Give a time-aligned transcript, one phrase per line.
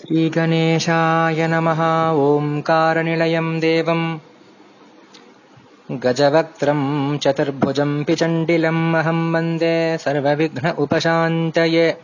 [0.00, 4.18] श्रीगणेशाय नमः। ओङ्कारनिलयम् देवम्।
[5.90, 11.96] गजवक्त्रम् चतुर्भुजम् पिचण्डिलम् अहम् वन्दे सर्वविघ्न उपशान्तये।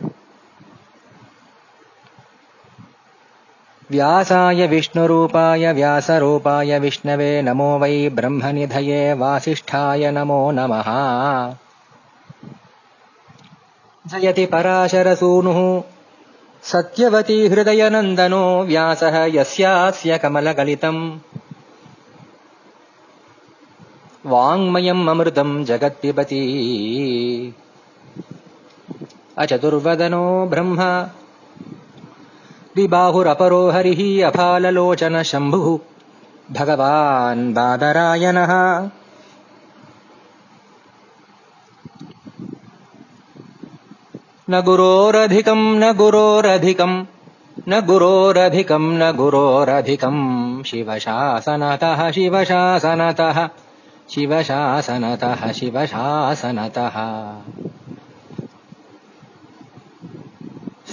[3.91, 10.89] व्यासाय विष्णुरूपाय व्यासरूपाय विष्णवे नमो वै ब्रह्मनिधये वासिष्ठाय नमो नमः।
[14.07, 15.81] जयति पराशरसूनुः
[16.63, 21.19] सत्यवती हृदयनन्दनो व्यासः यस्यास्य कमलगलितम्।
[24.25, 26.41] वाङ्मयम् अमृतम् जगत्पिबती।
[29.37, 31.07] अचतुर्वदनो ब्रह्म।
[32.75, 35.79] द्विबाहुरपरो हरिः अफाललोचन शम्भुः
[36.51, 38.89] भगवान् बादरायणः
[44.49, 47.05] न गुरोरधिकम् न गुरोरधिकम्
[47.69, 53.49] न गुरोरधिकम् न गुरोरधिकम् शिवशासनतः शिवशासनतः
[54.09, 56.97] शिवशासनतः शिवशासनतः।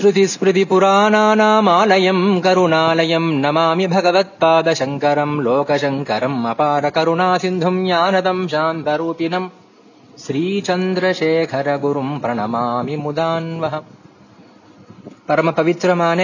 [0.01, 9.51] श्रुतिस्मृतिपुराणानामालयम् करुणालयम् नमामि भगवत्पादशङ्करम् लोकशङ्करम् अपारकरुणासिन्धुम् ज्ञानदम् शान्तरूपिणम्
[10.23, 13.83] ஸ்ரீச்சந்திரசேகரகுரும் பிரணமாமி முதான்வக
[15.27, 16.21] பரம பவித்திரமான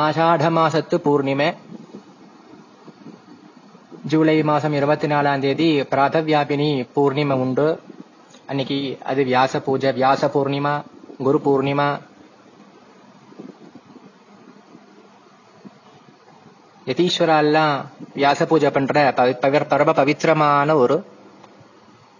[0.00, 1.48] ஆஷாட மாசத்து பூர்ணிமை.
[4.12, 7.68] ஜூலை மாசம் இருபத்தி நாலாம் தேதி பிராதவியாபினி பூர்ணிமை உண்டு.
[8.46, 10.74] அன்னைக்கு அது வியாச பூஜை வியாச பூர்ணிமா
[11.18, 11.88] குரு பூர்ணிமா.
[16.86, 17.74] யதீஸ்வரெல்லாம்
[18.14, 19.14] வியாச பூஜை பண்ற
[19.72, 20.98] பரம பவித்திரமான ஒரு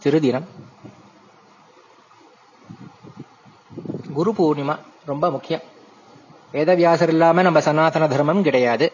[0.05, 0.45] திருதினம்.
[4.13, 5.61] குரு பூர்ணிமா ரொம்ப முக்கியம்.
[6.53, 8.93] வேதவியாசர் இல்லாம நம்ம சனாதன தர்மம் கிடையாது.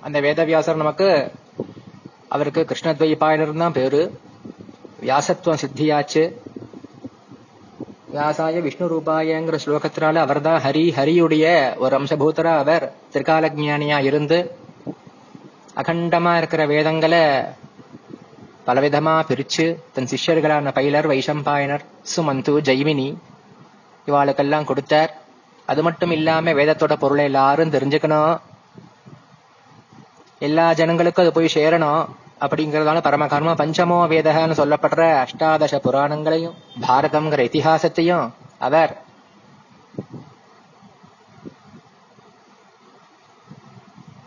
[0.00, 1.32] அந்த வேதவியாசர் நமக்கு
[2.28, 4.20] அவருக்கு கிருஷ்ணத்வைபாயனர் தான் பேரு.
[5.00, 6.34] வியாசத்துவம் சித்தியாச்சு.
[8.14, 14.54] வியாசாய விஷ்ணு ரூபாயங்கிற ஸ்லோகத்தினால அவர் தான் ஹரி ஹரியுடைய ஒரு அம்சபூத்தரா அவர் திரிகாலஜானியா இருந்து
[15.76, 17.20] அகண்டமா இருக்கிற வேதங்களை
[18.70, 23.08] பலவிதமா பிரிச்சு தன் சிஷ்யர்களான பைலர் வைஷம்பாயனர் சுமந்து ஜெய்மினி
[24.06, 25.12] இவாளுக்கெல்லாம் கொடுத்தார்.
[25.66, 28.40] அது மட்டும் இல்லாம வேதத்தோட பொருளை எல்லாரும் தெரிஞ்சுக்கணும்.
[30.38, 32.02] எல்லா ஜனங்களுக்கும் அது போய் சேரணும்.
[32.44, 36.54] அப்படிங்கிறதால பரமகர்ம பஞ்சமோ வேதகன்னு சொல்லப்படுற அஷ்டாதச புராணங்களையும்
[36.86, 38.30] பாரதம்ங்கிற இத்திஹாசத்தையும்
[38.68, 38.92] அவர்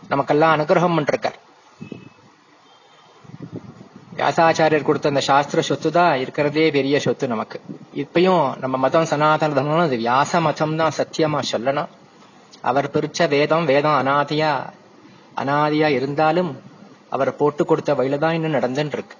[0.08, 1.38] நமக்கெல்லாம் அனுகிரகம் பண்ணிருக்கார்.
[4.18, 7.58] வியாசாச்சாரியர் கொடுத்த அந்த சாஸ்திர சொத்து தான் இருக்கிறதே பெரிய சொத்து நமக்கு.
[8.02, 11.90] இப்பயும் நம்ம மதம் சனாதன தர்மம் அது வியாச மதம் தான் சத்தியமா சொல்லணும்.
[12.70, 14.52] அவர் பிரிச்ச வேதம் வேதம் அனாதியா
[15.42, 16.50] அனாதியா இருந்தாலும்
[17.14, 19.16] அவர் போட்டு கொடுத்த வழியில தான் இன்னும் நடந்துட்டு இருக்கு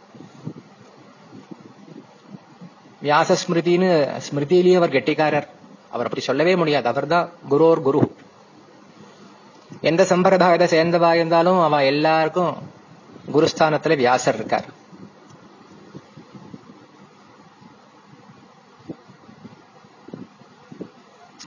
[3.06, 3.90] வியாச ஸ்மிருதின்னு
[4.26, 5.48] ஸ்மிருதியிலேயே அவர் கெட்டிக்காரர்.
[5.94, 6.86] அவர் அப்படி சொல்லவே முடியாது.
[6.92, 8.00] அவர் தான் குரோர் குரு.
[9.90, 12.54] எந்த சம்பிரதாயத்தை சேர்ந்தவா இருந்தாலும் அவ எல்லாருக்கும்
[13.34, 14.66] குருஸ்தானத்துல வியாசர் இருக்கார்.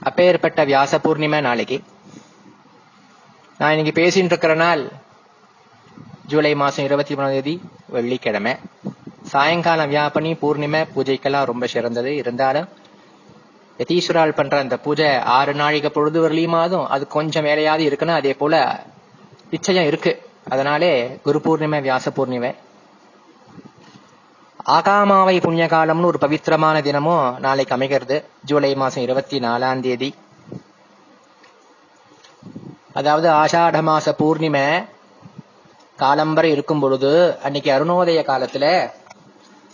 [0.08, 1.78] அப்பேற்பட்ட வியாச பூர்ணிமை நாளைக்கு.
[3.58, 4.82] நான் இன்னைக்கு பேசிட்டு இருக்கிற நாள்
[6.30, 7.54] ஜூலை மாசம் இருபத்தி மூணாம் தேதி
[7.94, 8.52] வெள்ளிக்கிழமை.
[9.32, 12.10] சாயங்காலம் வியாபனி பூர்ணிமை பூஜைக்கெல்லாம் ரொம்ப சிறந்தது.
[12.22, 12.68] இருந்தாலும்
[13.78, 15.08] யதீஸ்வரால் பண்ற அந்த பூஜை
[15.38, 18.54] ஆறு நாழிகை பொழுது வரலையுமாதும் அது கொஞ்சம் வேலையாவது இருக்குன்னு அதே போல
[19.50, 20.12] நிச்சயம் இருக்கு.
[20.54, 20.92] அதனாலே
[21.26, 22.50] குரு பூர்ணிமை வியாச பூர்ணிமை.
[24.76, 28.16] ஆகாமாவை புண்ணிய காலம்னு ஒரு பவித்திரமான தினமும் நாளைக்கு அமைகிறது.
[28.44, 30.14] ஜூலை மாசம் இருபத்தி நாலாம் தேதி.
[32.92, 34.64] அதாவது ஆஷாட மாச பூர்ணிமை
[35.98, 37.12] காலம்பரை இருக்கும் பொழுது
[37.42, 38.90] அன்னைக்கு அருணோதய காலத்துல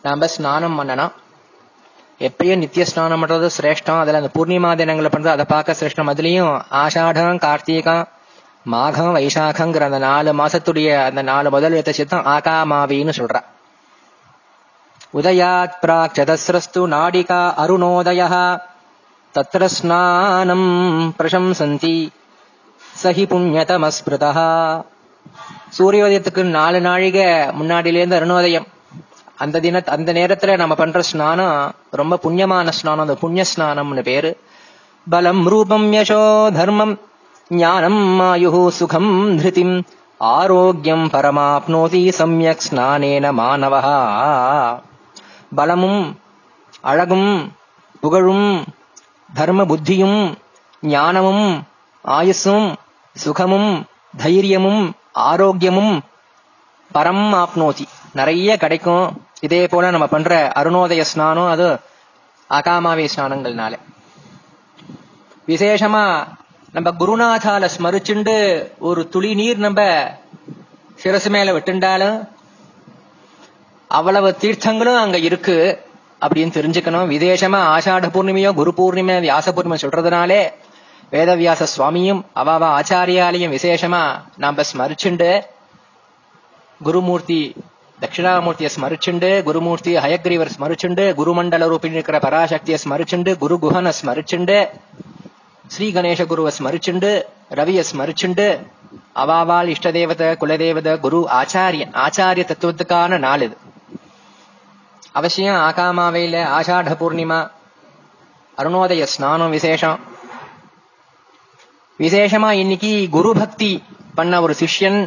[0.03, 1.12] நாம ஸ்நானம் பண்ணணும்.
[2.19, 4.00] எப்பயும் நித்திய ஸ்நானம் பண்றது சிரேஷ்டம்.
[4.00, 6.12] அதுல அந்த பூர்ணிமா தினங்களை பண்றது அதை பார்க்க சிரேஷ்டம்.
[6.12, 8.04] அதுலயும் ஆஷாடம் கார்த்திகம்
[8.74, 13.48] மாகம் வைசாகங்கிற அந்த நாலு மாசத்துடைய அந்த நாலு முதல் எழுத்த சித்தம் ஆகாமாவின்னு சொல்றான்
[15.15, 18.22] உதயாத் பிராக் சதஸ்ரஸ்து நாடிகா அருணோதய
[19.34, 20.65] தத்திர ஸ்நானம்
[21.19, 22.09] பிரசம்சந்தி.
[23.03, 24.47] சஹி புண்ணியதமஸ்பிருதா
[25.78, 27.25] சூரியோதயத்துக்கு நாலு நாழிகை
[27.61, 28.66] முன்னாடியிலேருந்து அருணோதயம்.
[29.37, 33.05] அந்த தின அந்த நேரத்துல நம்ம பண்ற ஸ்நானம் ரொம்ப புண்ணியமான ஸ்நானம்.
[33.07, 34.41] அந்த புண்ணிய ஸ்நானம்னு பேரு.
[35.11, 37.01] பலம் ரூபம் யசோ தர்மம்.
[37.49, 39.83] ஞானம் ஆயு சுகம் திருதிம்
[40.19, 43.83] ஆரோக்கியம் பரமாப்னோதி சமயக் ஸ்நானேன மாணவா
[45.54, 46.03] பலமும்
[46.80, 47.30] அழகும்
[48.01, 48.48] புகழும்
[49.34, 50.21] தர்ம புத்தியும்
[50.83, 51.47] ஞானமும்
[52.04, 52.66] ஆயுசும்
[53.16, 53.71] சுகமும்
[54.16, 54.83] தைரியமும்
[55.30, 55.95] ஆரோக்கியமும்
[56.95, 59.06] பரம் ஆப்னோதி நிறைய கிடைக்கும்.
[59.41, 61.68] இதே போல நம்ம பண்ற அருணோதய ஸ்நானம் அது
[62.51, 63.74] அகாமாவே ஸ்நானங்கள்னால.
[65.47, 66.04] விசேஷமா
[66.72, 68.36] நம்ம குருநாதால ஸ்மரிச்சுண்டு
[68.78, 69.80] ஒரு துளி நீர் நம்ம
[71.03, 72.16] சிரசு மேல விட்டுண்டாலும்
[73.98, 75.56] அவ்வளவு தீர்த்தங்களும் அங்க இருக்கு
[76.24, 77.10] அப்படின்னு தெரிஞ்சுக்கணும்.
[77.14, 80.41] விசேஷமா ஆஷாட பூர்ணிமையோ குரு பூர்ணிமை வியாச பூர்ணிமை சொல்றதுனாலே
[81.12, 84.02] வேதவியாச சுவாமியும் அவாவா ஆச்சாரியாலையும் விசேஷமா
[84.36, 85.30] நாம ஸ்மரிச்சுண்டு
[86.80, 87.41] குருமூர்த்தி
[87.98, 94.56] தட்சிணாமூர்த்தியை ஸ்மரிச்சுண்டு குருமூர்த்தி ஹயக்ரீவர் ஸ்மரிச்சுண்டு குருமண்டல ரூபின் இருக்கிற பராசக்தியை ஸ்மரிச்சுண்டு குரு குஹனை ஸ்மரிச்சுண்டு
[95.64, 97.10] ஸ்ரீ கணேச குருவை ஸ்மரிச்சுண்டு
[97.58, 98.46] ரவியை ஸ்மரிச்சுண்டு
[99.22, 103.56] அவாவால் இஷ்டதேவத குலதேவத குரு ஆச்சாரியன் ஆச்சாரிய தத்துவத்துக்கான நாள் இது
[105.19, 107.39] அவசியம் ஆகாமாவையில ஆஷாட பூர்ணிமா
[108.59, 109.99] அருணோதய ஸ்நானம் விசேஷம்
[112.01, 113.71] விசேஷமா இன்னைக்கு குரு பக்தி
[114.15, 114.99] பண்ண ஒரு சிஷ்யன்.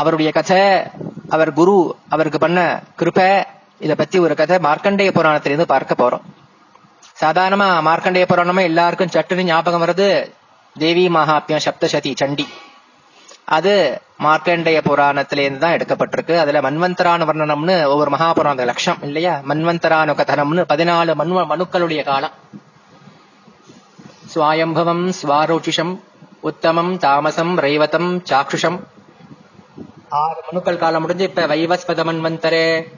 [0.00, 0.60] அவருடைய கதை
[1.34, 1.76] அவர் குரு
[2.08, 2.58] அவருக்கு பண்ண
[3.00, 3.20] கிருப்ப
[3.84, 6.24] இத பத்தி ஒரு கதை மார்க்கண்டேய புராணத்திலிருந்து பார்க்க போறோம்.
[7.22, 10.08] சாதாரணமா மார்க்கண்டேய புராணமா எல்லாருக்கும் சட்டுன்னு ஞாபகம் வருது
[10.84, 12.46] தேவி மகாத்மியம் சப்தசதி சண்டி.
[13.46, 16.38] அது மார்க்கண்டேய புராணத்திலேருந்து தான் எடுக்கப்பட்டிருக்கு.
[16.38, 19.40] அதுல மன்வந்தரான வர்ணனம்னு ஒவ்வொரு மகாபுராண லட்சம் இல்லையா?
[19.48, 22.30] மன்வந்தரானு கதனம்னு பதினாலு மனு மனுக்களுடைய காலம்.
[24.34, 26.00] சுவாயம்பவம் ஸ்வாரோச்சிஷம்
[26.40, 28.80] உத்தமம் தாமசம் ரைவதம் சாக்ஷுஷம்.
[30.08, 32.92] ஆறு மனுக்கள் காலம் முடிஞ்சு இப்ப வைவஸ்பத மன்வந்தரே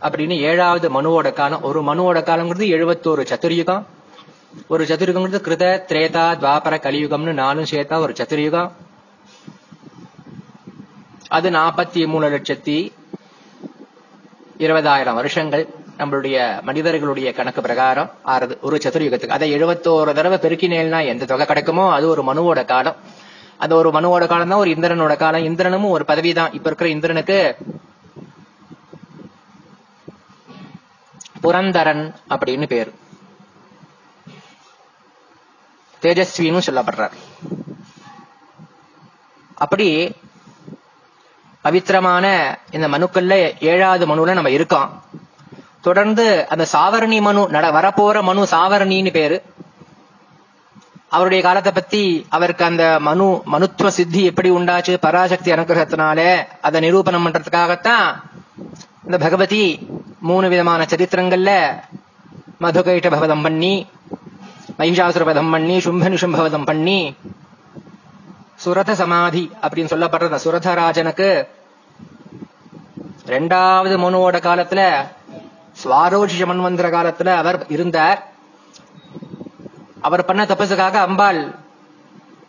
[0.00, 1.62] அப்படின்னு ஏழாவது மனுவோட காலம்.
[1.62, 3.82] ஒரு மனுவோட காலம்ங்கிறது எழுபத்தோரு சதுர்யுகம்.
[4.68, 8.70] ஒரு சதுர்யுகங்கிறது கிருத திரேதா துவாபர கலியுகம்னு நாலும் சேர்த்தா ஒரு சதுர்யுகம்.
[11.32, 12.92] அது நாற்பத்தி மூணு லட்சத்தி
[14.58, 15.68] இருபதாயிரம் வருஷங்கள்
[15.98, 18.60] நம்மளுடைய மனிதர்களுடைய கணக்கு பிரகாரம் ஆறுது.
[18.60, 19.34] ஒரு சதுர்யுகத்துக்கு.
[19.36, 22.96] அதை எழுபத்தோரு தடவை பெருக்கினேல்னா எந்த தொகை கிடைக்குமோ அது ஒரு மனுவோட காலம்.
[23.58, 25.44] அந்த ஒரு மனுவோட காலம் தான் ஒரு இந்திரனோட காலம்.
[25.44, 27.56] இந்திரனும் ஒரு பதவி தான் இப்ப இருக்கிற இந்திரனுக்கு
[31.40, 32.92] புரந்தரன் அப்படின்னு பேரு.
[36.02, 37.16] தேஜஸ்வின்னு சொல்லப்படுறார்.
[39.54, 39.88] அப்படி
[41.62, 42.26] பவித்திரமான
[42.70, 45.02] இந்த மனுக்கள்ல ஏழாவது மனுல நம்ம இருக்கோம்.
[45.80, 49.42] தொடர்ந்து அந்த சாவரணி மனு நட வரப்போற மனு சாவரணின்னு பேரு.
[51.08, 56.20] அவருடைய காலத்தை பத்தி அவருக்கு அந்த மனு மனுத்துவ சித்தி எப்படி உண்டாச்சு பராசக்தி அனுகிரகத்தினால
[56.60, 58.06] அதை நிரூபணம் பண்றதுக்காகத்தான்
[59.04, 59.88] இந்த பகவதி
[60.20, 61.50] மூணு விதமான சரித்திரங்கள்ல
[62.60, 63.86] மதுகைட்ட பவதம் பண்ணி
[64.78, 67.16] மகிஷாசுரபதம் பண்ணி சும்ப பவதம் பண்ணி
[68.64, 71.46] சுரத சமாதி அப்படின்னு சொல்லப்படுற அந்த சுரதராஜனுக்கு
[73.26, 74.80] ரெண்டாவது மனுவோட காலத்துல
[75.82, 78.20] சுவாரோஷிஷ மன்வந்திர காலத்துல அவர் இருந்தார்.
[80.00, 81.54] அவர் பண்ண தபசுக்காக அம்பாள்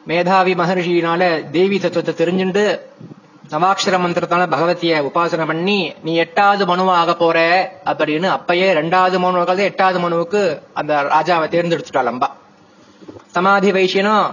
[0.05, 2.79] மேதாவி மகர்ஷியினால தேவி தத்துவத்தை தெரிஞ்சுண்டு
[3.51, 7.37] நவாட்சர மந்திரத்தால பகவத்திய உபாசனை பண்ணி நீ எட்டாவது மனுவா ஆக போற
[7.85, 12.29] அப்படின்னு அப்பயே ரெண்டாவது மனுவாக எட்டாவது மனுவுக்கு அந்த ராஜாவை தேர்ந்தெடுத்துட்டாள் அம்பா.
[13.31, 14.27] சமாதி வைசியனும்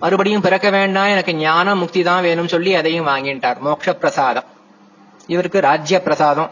[0.00, 3.58] மறுபடியும் பிறக்க வேண்டாம் எனக்கு ஞானம் முக்தி தான் வேணும்னு சொல்லி அதையும் வாங்கிட்டார்.
[3.64, 4.44] மோட்ச பிரசாதம்
[5.26, 6.50] இவருக்கு ராஜ்ய பிரசாதம்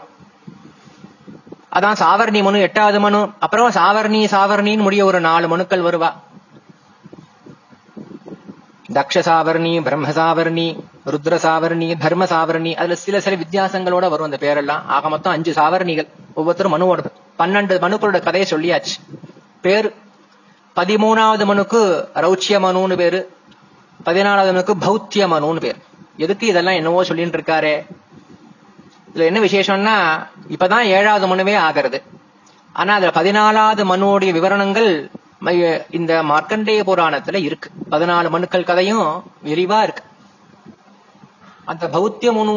[1.75, 3.29] அதான் சாவர்ணி மனு எட்டாவது மனு.
[3.39, 6.09] அப்புறம் சாவர்ணி சாவர்ணின்னு முடிய ஒரு நாலு மனுக்கள் வருவா.
[8.93, 12.75] தக்ஷ சாவர்ணி பிரம்ம சாவர்ணி ருத்ர சாவர்ணி தர்ம சாவர்ணி.
[12.75, 14.85] அதுல சில சில வித்தியாசங்களோட வரும் அந்த பேரெல்லாம்.
[14.85, 16.07] ஆக மொத்தம் அஞ்சு சாவர்ணிகள்.
[16.33, 16.99] ஒவ்வொருத்தரும் மனுவோட
[17.39, 18.95] பன்னெண்டு மனுக்களோட கதையை சொல்லியாச்சு.
[19.61, 19.95] பேர்
[20.79, 21.81] பதிமூணாவது மனுக்கு
[22.23, 23.19] ரௌச்சிய மனுன்னு பேரு.
[24.05, 25.79] பதினாலாவது மனுக்கு பௌத்திய மனுன்னு பேர்.
[26.25, 27.73] எதுக்கு இதெல்லாம் என்னவோ சொல்லிட்டு இருக்காரு.
[29.09, 29.95] இதுல என்ன விசேஷம்னா
[30.55, 31.99] இப்பதான் ஏழாவது மனுவே ஆகிறது.
[32.79, 34.91] ஆனா அதுல பதினாலாவது மனுவோடைய விவரணங்கள்
[35.97, 37.69] இந்த மார்க்கண்டேய புராணத்துல இருக்கு.
[37.91, 39.05] பதினாலு மனுக்கள் கதையும்
[39.45, 40.03] விரிவா இருக்கு.
[41.71, 42.55] அந்த பௌத்திய மனு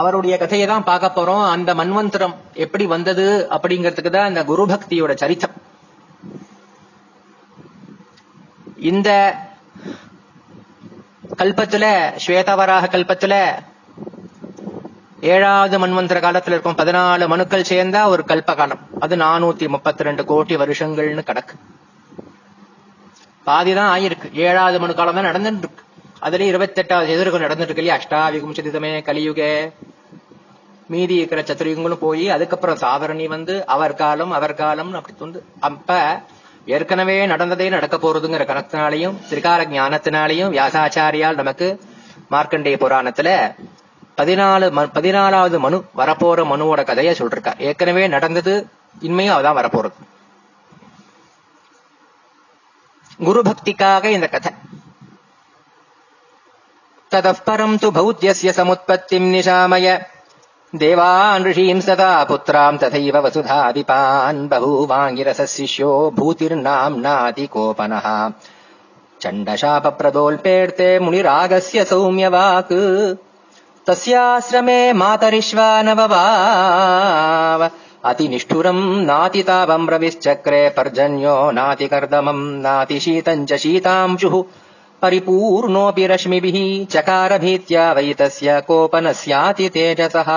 [0.00, 1.44] அவருடைய கதையை தான் பார்க்க போறோம்.
[1.56, 3.26] அந்த மன்வந்திரம் எப்படி வந்தது
[3.56, 5.56] அப்படிங்கிறதுக்கு தான் இந்த குரு பக்தியோட சரித்தம்.
[8.90, 9.10] இந்த
[11.38, 11.84] கல்பத்துல
[12.24, 13.34] ஸ்வேதவராக கல்பத்துல
[15.20, 20.56] ஏழாவது மண்வந்திர காலத்துல இருக்கும் பதினாலு மனுக்கள் சேர்ந்தா ஒரு கல்ப காலம் அது நானூத்தி முப்பத்தி ரெண்டு கோடி
[20.56, 21.54] வருஷங்கள்னு கணக்கு.
[23.46, 24.28] பாதிதான் ஆயிருக்கு.
[24.32, 25.82] ஏழாவது மனு காலம் தான் நடந்துட்டு இருக்கு
[26.20, 27.96] அதுல இருபத்தி எட்டாவது எதிர்கம் நடந்துட்டு இருக்கு இல்லையா?
[27.96, 29.40] அஷ்டாவிகம் சதிதமே கலியுக.
[30.88, 35.90] மீதி இருக்கிற சத்துரயுகங்களும் போய் அதுக்கப்புறம் சாவரணி வந்து அவர் காலம் அவர் காலம் அப்படி வந்து அப்ப
[36.66, 41.80] ஏற்கனவே நடந்ததே நடக்க போறதுங்கிற கணக்கினாலையும் திரிகால ஞானத்தினாலையும் வியாசாச்சாரியால் நமக்கு
[42.30, 43.54] மார்க்கண்டேய புராணத்துல
[44.16, 48.68] பதினாலு பதினாலாவது மனு வரப்போற மனுவோட கதையை சொல்றார் ஏற்கனவே நடந்தது
[49.00, 49.92] இன்மையும் அதான் வரப்போறது.
[53.18, 54.52] குரு பக்திக்காக இந்த கதை.
[57.10, 60.06] ததப்பரம் து பௌத்திய சமுற்பத்தி நிஷாமய.
[60.82, 64.48] देवान् ऋषींस्तथा तथा पुत्राम् तथैव वसुधादिपान्
[65.54, 68.06] शिष्यो भूतिर्नाम्नातिकोपनः
[69.22, 72.72] चण्डशापप्रदोल्पेर्ते मुनिरागस्य सौम्यवाक्
[73.88, 76.10] तस्याश्रमे मातरिश्वानववाव
[78.10, 84.36] अतिनिष्ठुरम् नातितावम् रविश्चक्रे पर्जन्यो नातिकर्दमम् नातिशीतम् च शीतांशुः
[85.03, 86.57] परिपूर्णोऽपि रश्मिभिः
[86.93, 90.31] चकारभीत्या वै तस्य कोपनस्याति तेजसः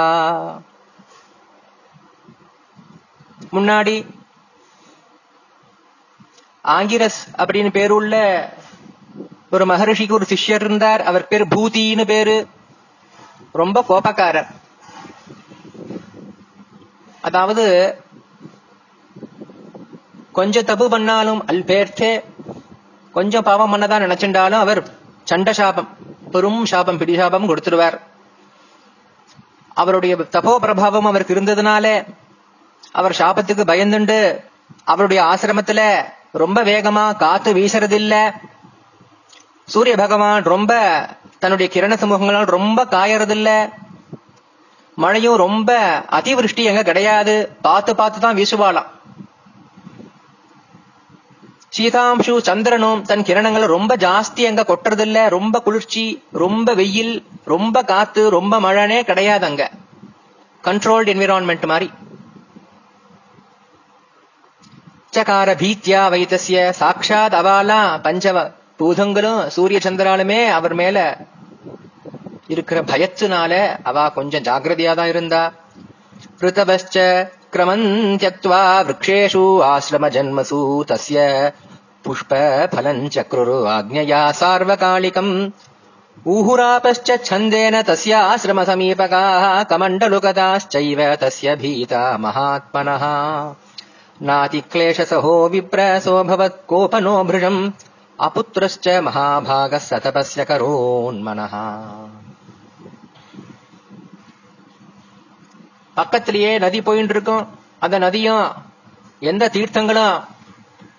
[3.55, 3.97] முன்னாடி
[6.65, 8.15] ஆங்கிரஸ் அப்படின்னு பேருள்ள
[9.55, 12.37] ஒரு மகரிஷிக்கு ஒரு சிஷ்யர் இருந்தார் அவர் பேர் பூதின்னு பேரு
[13.55, 14.51] ரொம்ப கோபக்காரர்
[17.25, 17.65] அதாவது
[20.33, 22.13] கொஞ்சம் தப்பு பண்ணாலும் அல்பேர்த்தே
[23.18, 24.82] கொஞ்சம் பாவம் பண்ணதான் நினைச்சுட்டாலும் அவர்
[25.24, 25.90] சண்ட சாபம்
[26.32, 27.98] பெரும் சாபம் பிடி சாபம் கொடுத்துருவார்
[29.74, 31.86] அவருடைய தபோ பிரபாவம் அவருக்கு இருந்ததுனால
[32.92, 34.20] அவர் சாபத்துக்கு பயந்துண்டு
[34.84, 35.82] அவருடைய ஆசிரமத்துல
[36.32, 38.16] ரொம்ப வேகமா காத்து வீசறதில்ல.
[39.68, 40.72] சூரிய பகவான் ரொம்ப
[41.40, 43.50] தன்னுடைய கிரண சமூகங்களால் ரொம்ப காயறதில்ல.
[44.98, 45.72] மழையும் ரொம்ப
[46.12, 47.36] அதிவிருஷ்டி எங்க கிடையாது.
[47.62, 48.90] பார்த்து பார்த்து தான் வீசுவாளாம்.
[51.78, 57.14] சீதாம்சு சந்திரனும் தன் கிரணங்களை ரொம்ப ஜாஸ்தி அங்க கொட்டுறது இல்ல ரொம்ப குளிர்ச்சி ரொம்ப வெயில்
[57.46, 59.64] ரொம்ப காத்து ரொம்ப மழனே கிடையாது அங்க.
[60.64, 61.90] கண்ட்ரோல்டு என்விரான்மெண்ட் மாதிரி
[65.14, 68.38] சகார பீத்தியா வைத்தசிய சாட்சாத் அவாலா பஞ்சவ
[68.78, 70.98] பூதங்களும் சூரிய சந்திராலுமே அவர் மேல
[72.48, 73.54] இருக்கிற பயத்துனால
[73.84, 75.42] அவா கொஞ்சம் ஜாகிரதையா தான் இருந்தா.
[76.40, 76.96] ரிதவச்ச
[77.54, 81.20] கிரமந்தியக்வா விரக்ஷேஷு ஆசிரம ஜன்மசூ தசிய
[82.07, 85.33] पुष्पफलम् चक्रुरु आज्ञया सार्वकालिकम्
[86.33, 93.05] ऊहुरापश्च छन्देन तस्याश्रमसमीपकाः कमण्डलुकताश्चैव तस्य भीता महात्मनः
[94.29, 97.61] नातिक्लेशसहो विप्रसोऽभवत् कोपनो भृशम्
[98.19, 101.57] अपुत्रश्च महाभागः सतपस्य करोन्मनः
[105.97, 107.43] பக்கத்திலேயே நதி போயிட்டு இருக்கும்
[107.85, 108.45] அந்த நதியும்
[109.23, 110.15] எந்த தீர்த்தங்களும்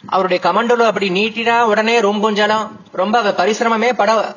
[0.07, 2.81] அவருடைய கமண்டலும் அப்படி நீட்டினா உடனே ரொம்ப ஜலம்.
[2.93, 4.35] ரொம்ப அவ பரிசிரமமே பட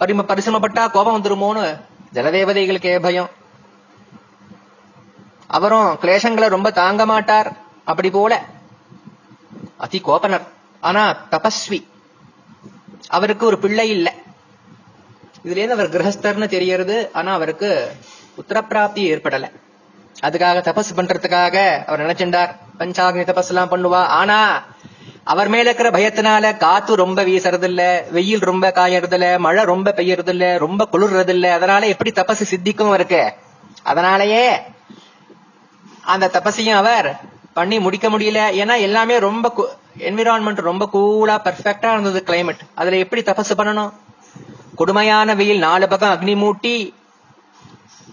[0.00, 1.80] பரிம பரிசிரமப்பட்டா கோபம் வந்துருமோன்னு
[2.12, 3.30] ஜலதேவதைகளுக்கே பயம்.
[5.46, 7.56] அவரும் கிளேசங்களை ரொம்ப தாங்க மாட்டார்.
[7.84, 8.44] அப்படி போல.
[9.76, 10.46] அதி கோபனர்.
[10.80, 11.86] ஆனா தபஸ்வி.
[13.08, 14.12] அவருக்கு ஒரு பிள்ளை இல்லை.
[15.44, 17.10] இதுல இருந்து அவர் கிரகஸ்தர்னு தெரியறது.
[17.12, 17.96] ஆனா அவருக்கு
[18.42, 19.50] உத்தரப்பிராப்தி ஏற்படல.
[20.20, 22.50] அதுக்காக தபஸ் பண்றதுக்காக அவர் நினைச்சிருந்தார்.
[22.78, 24.02] பஞ்சாக்னி தபஸ் எல்லாம் பண்ணுவா.
[24.20, 24.64] ஆனா
[25.24, 30.28] அவர் மேல இருக்கிற பயத்தினால காத்து ரொம்ப வீசறது இல்ல வெயில் ரொம்ப காயறது இல்ல மழை ரொம்ப பெய்யறது
[30.28, 33.34] இல்ல ரொம்ப குளிர்றது இல்ல அதனால எப்படி தபஸ் சித்திக்கும் இருக்கு
[33.84, 34.46] அதனாலயே
[36.02, 37.20] அந்த தபசையும் அவர்
[37.52, 38.40] பண்ணி முடிக்க முடியல.
[38.62, 43.92] ஏன்னா எல்லாமே ரொம்ப என்விரான்மெண்ட் ரொம்ப கூலா பெர்ஃபெக்டா இருந்தது கிளைமேட் அதுல எப்படி தபஸ் பண்ணணும்?
[44.76, 46.94] கொடுமையான வெயில் நாலு பக்கம் அக்னி மூட்டி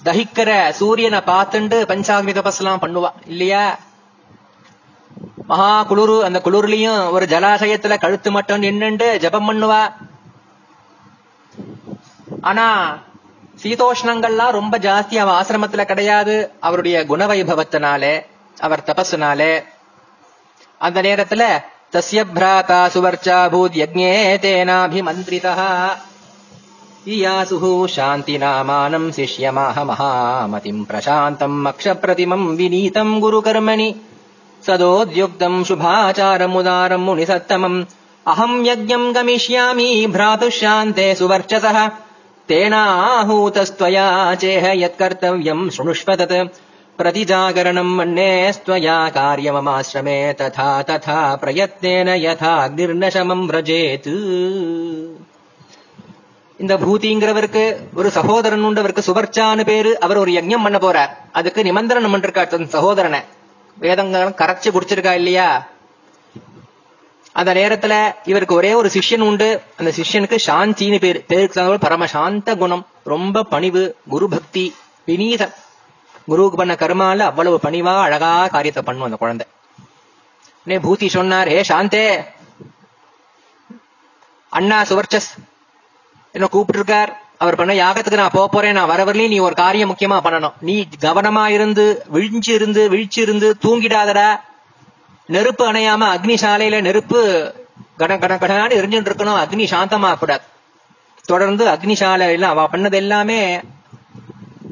[0.04, 3.78] தகிக்கிற சூரியனை பார்த்துண்டு பஞ்சாக்னி தபஸ்லாம் பண்ணுவா இல்லையா?
[5.48, 9.94] மகா குளிரு அந்த குளிர்லயும் ஒரு ஜலாசயத்துல கழுத்து மட்டும் நின்னுண்டு ஜபம் பண்ணுவா.
[12.42, 12.98] ஆனா
[13.64, 16.52] சீதோஷ்ணங்கள்லாம் ரொம்ப ஜாஸ்தி அவ ஆசிரமத்துல கிடையாது.
[16.60, 18.26] அவருடைய குணவைபவத்தினாலே
[18.60, 19.64] அவர் தபசுனாலே
[20.78, 21.44] அந்த நேரத்துல
[21.92, 24.14] தஸ்ய பிராதா சுவர்ச்சா பூத் யஜ்ஞே
[24.46, 25.90] தேனாபிமந்திரிதா.
[27.10, 33.96] इयासुः शान्तिनामानम् शिष्यमाह महामतिम् प्रशान्तम् अक्षप्रतिमम् विनीतम् गुरुकर्मणि।
[34.68, 37.86] सदोद्युक्तम् शुभाचारमुदारम् मुनिसत्तमम्।
[38.28, 41.88] अहम् यज्ञम् गमिष्यामि भ्रातुः शान्ते सुवर्चसः।
[42.48, 46.48] तेनाहूतस्त्वया चेह यत्कर्तव्यम् शृणुष्व तत्।
[46.98, 54.08] प्रतिजागरणम् मन्येस्त्वया कार्यममाश्रमे तथा तथा प्रयत्नेन यथाग्निर्नशमम् व्रजेत्
[56.60, 57.64] இந்த பூதிங்கிறவருக்கு
[57.96, 61.12] ஒரு சகோதரன் உண்டு அவருக்கு சுவர்ச்சான்னு பேரு அவர் ஒரு யஜ்ஞம் பண்ண போறார்.
[61.32, 63.22] அதுக்கு நிமந்திரணம் பண்ணிருக்கார் தன் சகோதரனை.
[63.78, 65.48] வேதங்களும் கரைச்சு குடிச்சிருக்கா இல்லையா?
[67.36, 69.48] அந்த நேரத்துல இவருக்கு ஒரே ஒரு சிஷ்யன் உண்டு.
[69.78, 71.20] அந்த சிஷ்யனுக்கு சாந்தின்னு பேரு.
[71.28, 72.84] பேருக்கு பரமசாந்த குணம்.
[73.14, 74.66] ரொம்ப பணிவு குரு பக்தி
[75.08, 75.56] வினீதம்
[76.28, 79.46] குருவுக்கு பண்ண கருமால அவ்வளவு பணிவா அழகா காரியத்தை பண்ணும் அந்த குழந்தை.
[80.86, 82.04] பூதி சொன்னார் ஏ சாந்தே!
[84.52, 85.30] அண்ணா சுவர்ச்சஸ்
[86.36, 87.12] என்ன கூப்பிட்டுருக்கார்?
[87.38, 90.56] அவர் பண்ண யாகத்துக்கு நான் போக போறேன் நான் வர வரலையும் நீ ஒரு காரியம் முக்கியமா பண்ணணும்.
[90.60, 94.30] நீ கவனமா இருந்து விழிஞ்சு இருந்து விழிச்சு இருந்து தூங்கிடாதடா.
[95.26, 97.20] நெருப்பு அணையாம அக்னி சாலையில நெருப்பு
[97.98, 99.40] கட கட கடனான்னு எரிஞ்சுட்டு இருக்கணும்.
[99.44, 100.46] அக்னி சாந்தமா கூடாது
[101.26, 103.62] தொடர்ந்து அக்னிசாலை எல்லாம் அவ பண்ணது எல்லாமே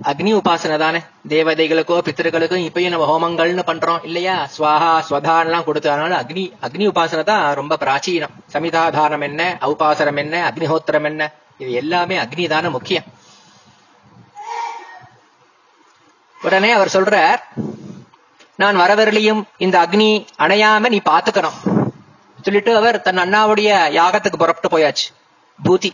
[0.03, 0.99] அக்னி உபாசனை தானே.
[1.27, 4.03] தேவதைகளுக்கோ பித்திருக்களுக்கும் இப்பயும் நம்ம ஹோமங்கள்னு பண்றோம்.
[4.03, 4.47] இல்லையா?
[4.57, 8.35] ஸ்வாஹா ஸ்வதான்லாம் கொடுத்து அதனால அக்னி அக்னி உபாசனை தான் ரொம்ப பிராச்சீனம்.
[8.53, 9.57] சமிதாதானம் என்ன?
[9.61, 10.51] ஔபாசனம் என்ன?
[10.51, 11.33] அக்னிஹோத்திரம் என்ன?
[11.57, 13.03] இது எல்லாமே அக்னி தான முக்கியம்.
[16.41, 17.39] உடனே அவர் சொல்றார்
[18.55, 21.85] நான் வரவரலியும் இந்த அக்னி அணையாம நீ பாத்துக்கணும்.
[22.41, 25.09] சொல்லிட்டு அவர் தன் அண்ணாவுடைய யாகத்துக்கு புறப்பட்டு போயாச்சு.
[25.63, 25.91] பூதி.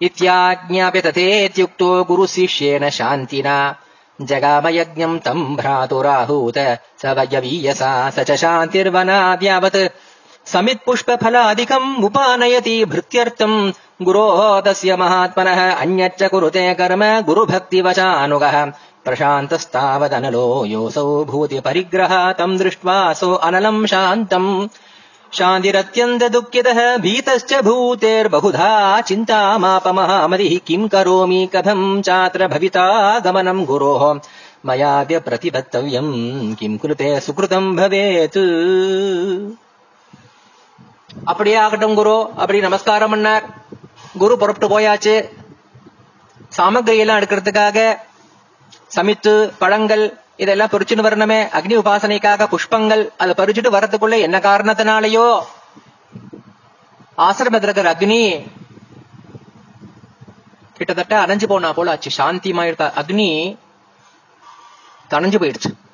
[0.00, 3.74] இத்தியாஜாபியதேத்யுக்தோ குரு சிஷ்யேன சாந்தினா
[4.26, 9.92] ஜகாமயஜம் தம் பிராதுராஹூத சவயவீயசா சச்ச சாந்திர்வனாத்யாவத்
[10.52, 18.64] समित्पुष्पफलादिकम् उपानयति भृत्यर्थम्। गुरोः तस्य महात्मनः अन्यच्च कुरुते कर्म गुरुभक्तिवशानुगः
[19.04, 24.68] प्रशान्तस्तावदनलो योऽसौ भूतिपरिग्रहातम् परिग्रहा दृष्ट्वा सो अनलम् शान्तम्।
[25.32, 34.20] शान्तिरत्यन्तदुःखितः भीतश्च भूतेर्बहुधा चिन्तामापमहामतिः किम् करोमि कथम् चात्र भविता गमनम् गुरोः।
[34.66, 38.38] मयाद्य प्रतिपत्तव्यम् किम् कृते सुकृतम् भवेत्।
[41.24, 42.30] அப்படியே ஆகட்டும் குரு.
[42.36, 43.42] அப்படி நமஸ்காரம் பண்ணார்.
[44.18, 45.30] குரு புறப்பட்டு போயாச்சு.
[46.56, 47.96] சாமகிரி எல்லாம் எடுக்கிறதுக்காக
[48.96, 51.40] சமித்து பழங்கள் இதெல்லாம் பறிச்சுன்னு வரணுமே.
[51.58, 55.40] அக்னி உபாசனைக்காக புஷ்பங்கள் அதை பறிச்சுட்டு வர்றதுக்குள்ள என்ன காரணத்தினாலேயோ?
[57.18, 58.50] ஆசிரமத்தில் இருக்கிற அக்னி
[60.72, 63.58] கிட்டத்தட்ட அணைஞ்சு போனா போல ஆச்சு சாந்திமாயிருக்க அக்னி
[65.10, 65.87] தணைஞ்சு போயிடுச்சு.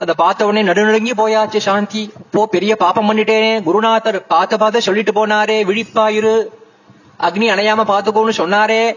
[0.00, 2.12] அதை பார்த்த உடனே நடுநடுங்கி போயாச்சு சாந்தி.
[2.30, 3.62] போ பெரிய பாப்பம் பண்ணிட்டேனே.
[3.62, 6.48] குருநாதர் பார்த்து பார்த்து சொல்லிட்டு போனாரே விழிப்பாயிரு.
[7.20, 8.96] அக்னி அணையாம பாத்துக்கோன்னு சொன்னாரே.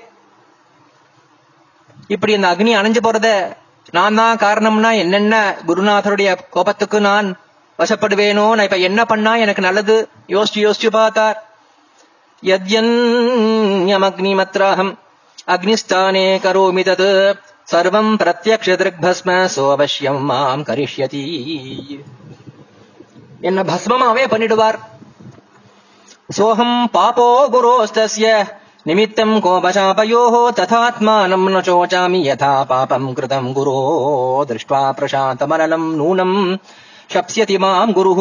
[2.08, 3.56] இப்படி அந்த அக்னி அணைஞ்சு போறத
[3.92, 5.56] நான் தான் காரணம்னா என்னென்ன?
[5.68, 7.36] குருநாதருடைய கோபத்துக்கு நான்
[7.80, 8.34] வசப்படுவேனோ?
[8.34, 10.10] நான் இப்ப என்ன பண்ணா எனக்கு நல்லது?
[10.28, 11.44] யோசிச்சு யோசிச்சு பார்த்தார்.
[12.44, 14.98] யத்யன்யமக்னிமத்ராஹம்
[15.48, 17.36] அக்னிஸ்தானே கரோமி தது.
[17.69, 21.25] சர்வம் பிரத்யக்ஷ திருக்பஸ்ம சோவசியம் மாம் கரிஷ்யதி
[23.49, 24.79] என்ன பஸ்மமாவே பண்ணிடுவார்
[26.39, 28.31] சோகம் பாபோ குரோஸ்தஸ்ய
[28.87, 33.75] निमित्तम् कोपशापयोः तथात्मानम् न शोचामि यथा पापम् कृतम् गुरो
[34.49, 36.37] दृष्ट्वा प्रशान्तमनलम् नूनम्
[37.11, 38.21] शप्स्यति माम् गुरुः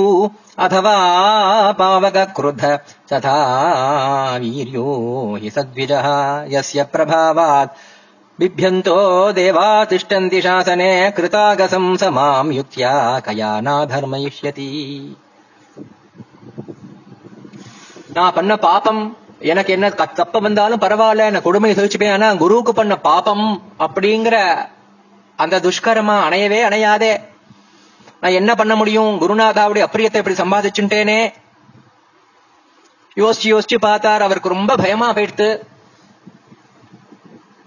[0.66, 0.96] अथवा
[1.80, 2.64] पावकक्रुद्ध
[3.14, 3.38] तथा
[4.42, 4.88] वीर्यो
[5.42, 6.08] हि सद्विजः
[6.54, 7.78] यस्य प्रभावात्
[8.42, 8.98] बिभ्यन्तो
[9.34, 12.92] देवा तिष्ठन्ति शासने कृतागसम् स माम् युक्त्या
[13.26, 14.70] कया नाधर्मयिष्यति
[18.16, 19.02] நான் பண்ண பாப்பம்
[19.50, 23.44] எனக்கு என்ன தப்ப வந்தாலும் பரவாயில்ல நான் கொடுமையை சகிச்சுப்பேன் ஆனா குருவுக்கு பண்ண பாப்பம்
[23.86, 24.38] அப்படிங்கிற
[25.40, 27.12] அந்த துஷ்கரமா அணையவே அணையாதே
[28.22, 31.20] நான் என்ன பண்ண முடியும் குருநாதாவுடைய அப்பிரியத்தை இப்படி சம்பாதிச்சுட்டேனே
[33.18, 35.50] யோசிச்சு யோசிச்சு பார்த்தார் அவருக்கு ரொம்ப பயமா போயிடுத்து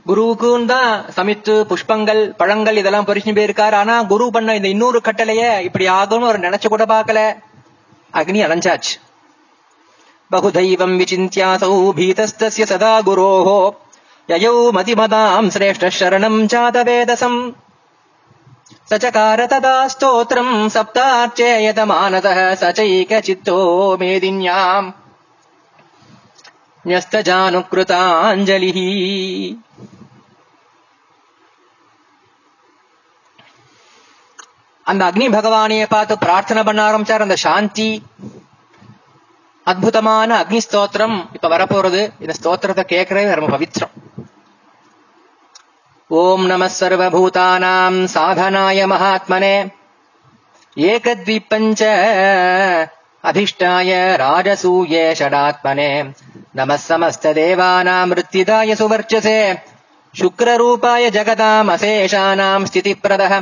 [0.06, 5.86] குருவுக்கும் தான் சமித்து புஷ்பங்கள் பழங்கள் இதெல்லாம் பறிச்சு போயிருக்காரு ஆனா குரு பண்ண இந்த இன்னொரு கட்டளைய இப்படி
[5.98, 7.22] ஆகும்னு அவர் நினைச்சு கூட பார்க்கல
[8.14, 8.94] அக்னி அலைஞ்சாச்சு
[10.30, 13.48] बहुधैवम् विचिन्त्यासौ भीतस्तस्य सदा गुरोः
[14.28, 17.38] ययौ मतिमदाम् श्रेष्ठः शरणम् जातवेदसम्
[18.90, 23.58] स चकार तदा स्तोत्रम् सप्तार्चेयतमानतः स चैकचित्तो
[24.02, 24.92] मेदिन्याम्
[26.84, 28.78] न्यस्तजानुकृताञ्जलिः
[34.86, 37.90] அந்த அக்னி பகவானைய பார்த்து பிரார்த்தனை பண்ண ஆரம்பிச்சார் அந்த சாந்தி
[39.66, 43.94] அற்புதமான அக்னி ஸ்தோத்திரம் இப்ப வரப்போறது இந்த ஸ்தோத்திரத்தை கேட்கறதே ரொம்ப பவித்ரம்
[46.10, 49.56] ஓம் நம சர்வபூதானாம் சாதனாய மகாத்மனே
[50.76, 51.82] ஏகத்விப்பஞ்ச
[53.24, 53.90] அதிஷ்டாய
[54.22, 55.90] ராஜசூயே ஷடாத்மனே
[56.52, 59.40] நம சமஸ்த தேவானாம் மிருத்திதாய சுவர்ச்சசே
[60.14, 63.34] शुक्ररूपाय जगताम् अशेषानाम् स्थितिप्रदः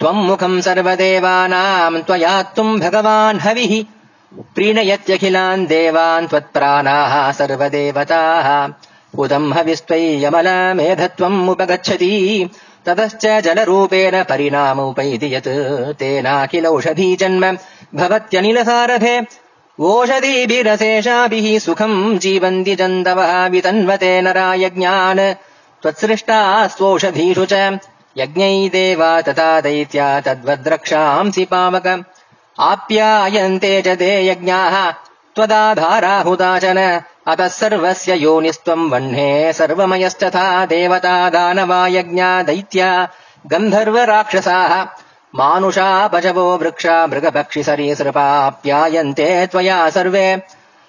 [0.00, 3.84] त्वम् मुखम् सर्वदेवानाम् त्वया त्वम् भगवान् हविः।
[4.54, 8.72] प्रीणयत्यखिलान् देवान् त्वत्प्राणाः सर्वदेवताः।
[9.18, 12.50] उदम् हविस्त्वय्यमलमेधत्वम् उपगच्छति
[12.86, 15.48] ततश्च जलरूपेण परिणामोपैति यत्
[15.98, 17.58] तेनाखिलौषधी जन्म।
[17.94, 19.22] भवत्यनिलसारभे
[19.80, 25.34] ओषधीभिरशेषाभिः सुखम् जीवन्ति जन्तवः वितन्वते नरायज्ञान्।
[25.82, 27.78] त्वत्सृष्टास्त्वौषधीषु च
[28.16, 32.04] यज्ञै देवा तथा दैत्या तद्वद्रक्षांसि पावक
[32.60, 34.92] आप्यायन्ते च ते यज्ञाः
[35.34, 43.08] त्वदाधाराहुताचन अतः सर्वस्य योनिस्त्वम् वह्ने सर्वमयस्तथा देवता दानवा यज्ञा दैत्या
[43.46, 44.86] गन्धर्वराक्षसाः।
[45.34, 50.42] मानुषा पशवो वृक्षा मृगपक्षिसरीसृपाप्यायन्ते त्वया सर्वे।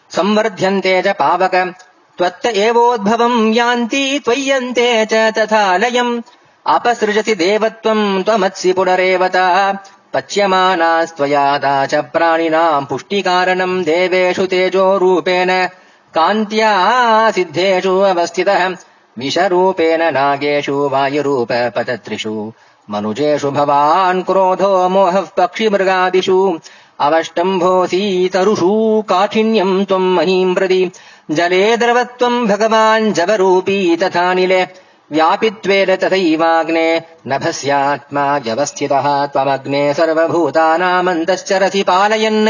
[0.10, 1.74] संवर्ध्यन्ते च पावक।
[2.18, 6.22] त्वत्त एवोद्भवम् यान्ति त्वय्यन्ते च तथा लयम्
[6.68, 9.78] अपसृजति देवत्वम् त्वमत्सि पुनरेवता
[10.14, 15.68] पच्यमानास्त्वयादा च प्राणिनाम् पुष्टिकारणम् देवेषु तेजोरूपेण।
[16.14, 18.76] कान्त्या सिद्धेषु अवस्थितः।
[19.18, 22.54] विषरूपेण नागेषु वायुरूप पतत्रिषु
[22.90, 26.60] मनुजेषु भवान् क्रोधो मोहः पक्षिमृगादिषु।
[27.00, 30.92] अवष्टम्भोऽसीतरुषु काठिन्यम् त्वम् महीम् प्रति।
[31.32, 36.88] जले द्रवत्वम् भगवान् जवरूपी तथानिले व्यापित्वेन तथैवाग्ने
[37.28, 42.48] नभस्यात्मा व्यवस्थितः त्वमग्ने सर्वभूतानामन्तश्चरसि पालयन्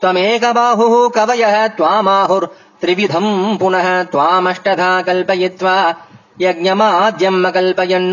[0.00, 5.76] त्वमेकबाहुः कवयः त्वामाहुर्त्रिविधम् पुनः त्वामष्टधा कल्पयित्वा
[6.40, 8.12] यज्ञमाद्यम् अकल्पयन्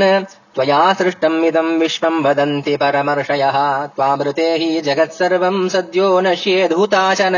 [0.55, 3.57] त्वया सृष्टम् इदम् विश्वम् वदन्ति परमर्षयः।
[3.95, 7.35] त्वामृते हि जगत्सर्वम् सद्यो नश्येधूताशन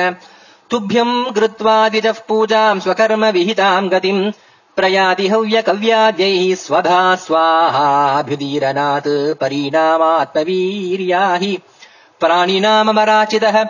[0.71, 4.31] तुभ्यम् कृत्वादिजः पूजाम् स्वकर्म विहिताम् गतिम्
[4.75, 9.07] प्रयाति हव्यकव्याद्यैः स्वधा स्वाहाभ्युदीरनात्
[9.41, 11.59] परिणामात्मवीर्या हि
[12.19, 13.65] प्राणिनामराचितः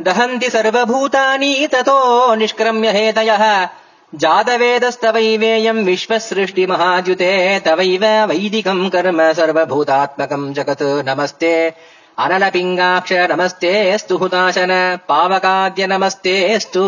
[0.00, 3.68] दहन्ति सर्वभूतानि ततो निष्क्रम्य हेतयः
[4.14, 11.72] जातवेदस्तवैवेयम् विश्वसृष्टिमहाद्युते तवैव वैदिकम् कर्म सर्वभूतात्मकम् जगत्। नमस्ते।
[12.18, 16.84] अनलपिङ्गाक्ष नमस्तेऽस्तु हुताशन। पावकाद्य नमस्तेऽस्तु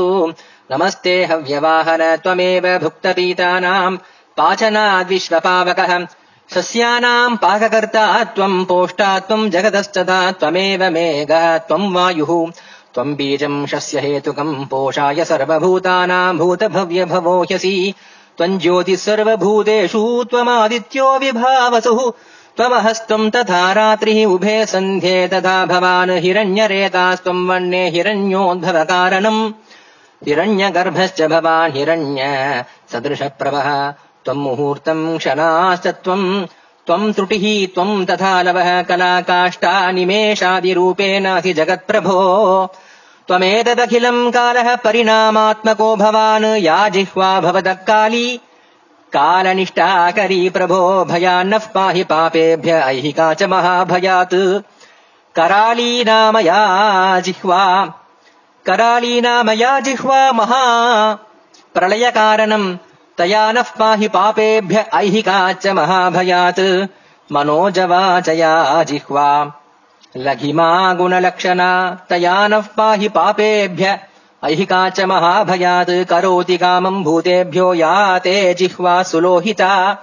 [0.75, 3.97] नमस्ते हव्यवाहन त्वमेव भुक्तपीतानाम्
[4.37, 6.07] पाचनाद्विश्वपावकः।
[6.55, 12.51] सस्यानाम् पाककर्ता त्वम् पोष्टा त्वम् जगदस्तदा त्वमेव मेघः त्वम् वायुः।
[12.95, 17.95] त्वम् बीजम् शस्य हेतुकम् पोषाय सर्वभूतानाम् भूतभव्यभवो ह्यसि।
[18.39, 22.11] त्वम् ज्योतिः सर्वभूतेषु त्वमादित्यो विभावसुः।
[22.57, 29.53] त्वमहस्त्वम् तथा रात्रिः उभे सन्ध्ये तथा भवान् हिरण्यरेतास्त्वम् वन्ने हिरण्योद्भवकारणम्
[30.27, 33.91] हिरण्यगर्भश्च भवान् हिरण्य सदृशप्रभः।
[34.25, 36.47] त्वम् मुहूर्तम् क्षणाश्च त्वम्
[36.87, 42.67] त्वम् त्रुटिः त्वम् तथा लवः कलाकाष्ठा निमेषादिरूपेणासि जगत्प्रभो।
[43.29, 48.41] त्वमेतदखिलम् कालः परिणामात्मको भवान् या जिह्वा भवतः काली।
[49.13, 54.61] कालनिष्ठाकरी प्रभो भयान्नः पाहि पापेभ्य ऐहिका च महाभयात्।
[55.37, 57.95] कराली नाम या जिह्वा
[58.67, 60.65] कराली नाम या जिह्वा महा
[61.75, 62.77] प्रलयकारणम्
[63.19, 66.87] तया नः पाहि पापेभ्य ऐहिका च महाभयात्।
[67.33, 69.53] मनोजवाचया जिह्वा।
[70.17, 74.01] लघिमा गुणलक्षणा तया नः पाहि पापेभ्य
[74.45, 79.99] ऐहिका च महाभयात्। करोति कामम् भूतेभ्यो या ते जिह्वा सुलोहिता।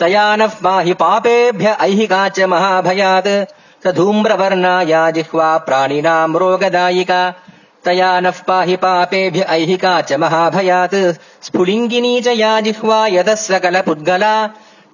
[0.00, 3.44] तया नः पाहि पापेभ्य ऐहिका च महाभयात्।
[3.84, 7.34] स धूम्रवर्णा या जिह्वा प्राणिनाम् रोगदायिका
[7.84, 10.94] तया नः पाहि पापेभ्य ऐहिका च महाभयात्।
[11.42, 14.34] स्फुलिङ्गिनी च या जिह्वा सकलपुद्गला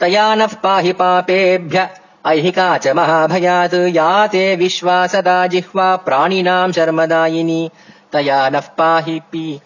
[0.01, 1.89] तया नः पाहि पापेभ्य
[2.27, 7.71] ऐहिका च महाभयात्। या ते विश्वा सदा जिह्वा प्राणिनाम् शर्मदायिनी।
[8.13, 9.61] तया नः पाहि पी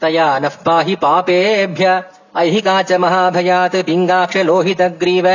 [0.00, 2.02] तया नः पाहि पापेभ्य
[2.36, 5.28] ऐहिका च महाभयात्। पिङ्गाक्षलोहितग्रीव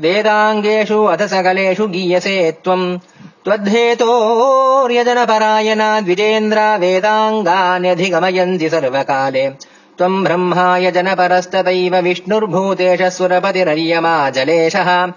[0.00, 2.98] वेदाङ्गेषु अथ सकलेषु गीयसे त्वम्
[3.44, 9.50] त्वद्धेतोर्यजनपरायणा द्विजेन्द्रा वेदाङ्गान्यधिगमयन्ति सर्वकाले।
[9.98, 15.12] त्वम् ब्रह्माय जनपरस्तदैव विष्णुर्भूतेश सुरपतिरर्यमा जलेशः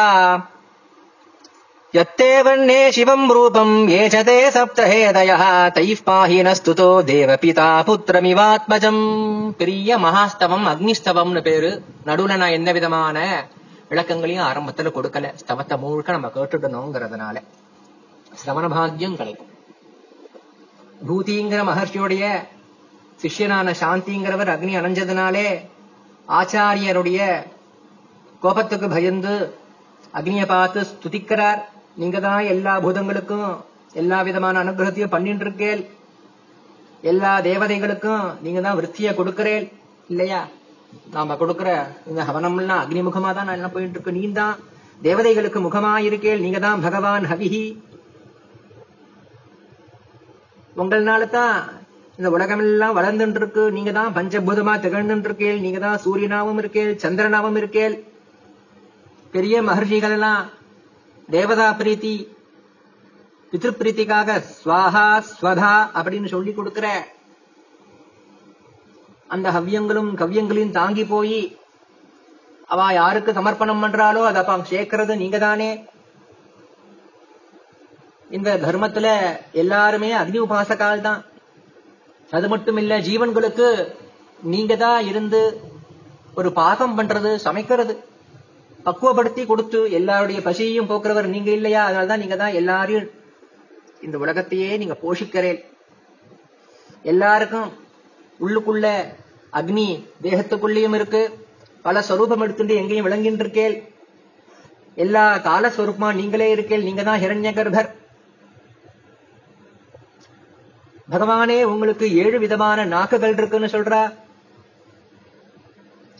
[1.95, 9.03] यत्ते वह्ने शिवम् रूपम् ये च ते सप्तहेदयः तैः पाहि न स्तुतो தேவபிதா புத்திரமிவாத்மஜம்
[9.57, 11.71] பெரிய மகாஸ்தவம் அக்னிஸ்தவம்னு பேரு
[12.07, 13.17] நடுவுல நான் எந்த விதமான
[13.91, 17.37] விளக்கங்களையும் ஆரம்பத்துல கொடுக்கல ஸ்தவத்தை முழுக்க நம்ம கேட்டுடணுங்கிறதுனால
[18.37, 19.48] சிரவண பாக்கியம் கிடைக்கும்
[21.00, 22.24] பூதிங்கிற மகர்ஷியுடைய
[23.20, 25.48] சிஷ்யனான சாந்திங்கிறவர் அக்னி அணைஞ்சதுனாலே
[26.30, 27.20] ஆச்சாரியருடைய
[28.44, 29.34] கோபத்துக்கு பயந்து
[30.14, 31.60] அக்னியை பார்த்து ஸ்துதிக்கிறார்.
[31.98, 33.50] நீங்க தான் எல்லா பூதங்களுக்கும்
[33.94, 35.82] எல்லா விதமான அனுகிரகத்தையும் பண்ணிட்டு இருக்கேள்
[37.04, 39.66] எல்லா தேவதைகளுக்கும் நீங்க தான் விருத்திய கொடுக்கிறேன்
[40.10, 40.40] இல்லையா?
[41.16, 41.70] நாம கொடுக்கிற
[42.10, 44.56] இந்த ஹவனம்லாம் அக்னி முகமா தான் எல்லாம் போயிட்டு இருக்கு நீ தான்
[45.02, 47.64] தேவதைகளுக்கு முகமா இருக்கேள் நீங்க தான் பகவான் ஹவிஹி.
[50.76, 51.56] உங்களால தான்
[52.20, 57.96] இந்த உலகமெல்லாம் வளர்ந்துட்டு இருக்கு நீங்க தான் பஞ்சபூதமா திகழ்ந்துட்டு இருக்கேள் நீங்க தான் சூரியனாவும் இருக்கேள் சந்திரனாவும் இருக்கேள்.
[59.34, 60.44] பெரிய மகர்ஷிகள் எல்லாம்
[61.30, 62.14] தேவதா பிரீத்தி
[63.54, 66.88] பித்ரு பிரீத்திக்காக ஸ்வாஹா ஸ்வதா அப்படின்னு சொல்லி கொடுக்கிற
[69.30, 71.40] அந்த ஹவ்யங்களும் கவ்யங்களையும் தாங்கி போய்
[72.70, 75.70] அவ யாருக்கு சமர்ப்பணம் பண்றாளோ அதை அப்ப சேர்க்கறது நீங்க தானே
[78.38, 79.08] இந்த தர்மத்துல
[79.62, 81.22] எல்லாருமே அக்னி உபாசகால் தான்.
[82.38, 83.68] அது மட்டும் இல்ல ஜீவன்களுக்கு
[84.54, 85.42] நீங்க தான் இருந்து
[86.40, 87.94] ஒரு பாகம் பண்றது சமைக்கிறது.
[88.86, 91.82] பக்குவப்படுத்தி கொடுத்து எல்லாருடைய பசியையும் போக்குறவர் நீங்க இல்லையா?
[91.88, 93.08] அதனாலதான் நீங்க தான் எல்லாரையும்
[94.06, 95.60] இந்த உலகத்தையே நீங்க போஷிக்கிறேன்.
[97.12, 97.70] எல்லாருக்கும்
[98.46, 98.88] உள்ளுக்குள்ள
[99.60, 99.88] அக்னி
[100.24, 101.22] தேகத்துக்குள்ளேயும் இருக்கு.
[101.86, 103.76] பல ஸ்வரூபம் எடுத்துட்டு எங்கேயும் விளங்கின்னு இருக்கேள்
[105.04, 106.86] எல்லா காலஸ்வரூபமா நீங்களே இருக்கேள்.
[106.88, 107.98] நீங்க தான் ஹிரண்ய கர்ப்பர்
[111.12, 114.02] பகவானே உங்களுக்கு ஏழு விதமான நாக்குகள் இருக்குன்னு சொல்றா.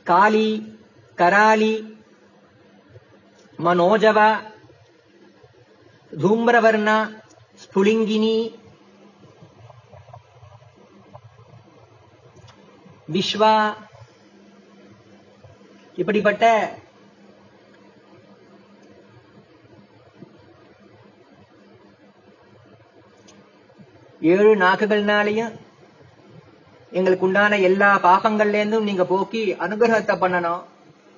[0.04, 0.50] காளி
[1.18, 1.74] கராலி
[3.60, 4.20] மனோஜவ
[6.22, 6.98] தூம்ரவர்ணா
[7.64, 8.38] ஸ்புலிங்கினி
[13.14, 13.56] விஸ்வா
[15.96, 16.46] இப்படிப்பட்ட
[24.22, 25.54] ஏழு நாக்குகள்னாலையும்
[26.92, 30.62] எங்களுக்கு உண்டான எல்லா பாபங்கள்லேருந்தும் நீங்க போக்கி அனுகிரகத்தை பண்ணணும்.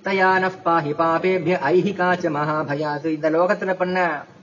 [0.06, 3.98] தயான பாஹி பாபேபிய ஐஹிகாச்ச மகாபயாது இந்த லோகத்துல பண்ண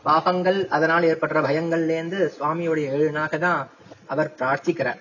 [0.04, 3.62] பாபங்கள் அதனால் ஏற்படுற பயங்கள்லேருந்து சுவாமியுடைய ஏழு நாக்க தான்
[4.06, 5.00] அவர் பிரார்த்திக்கிறார்.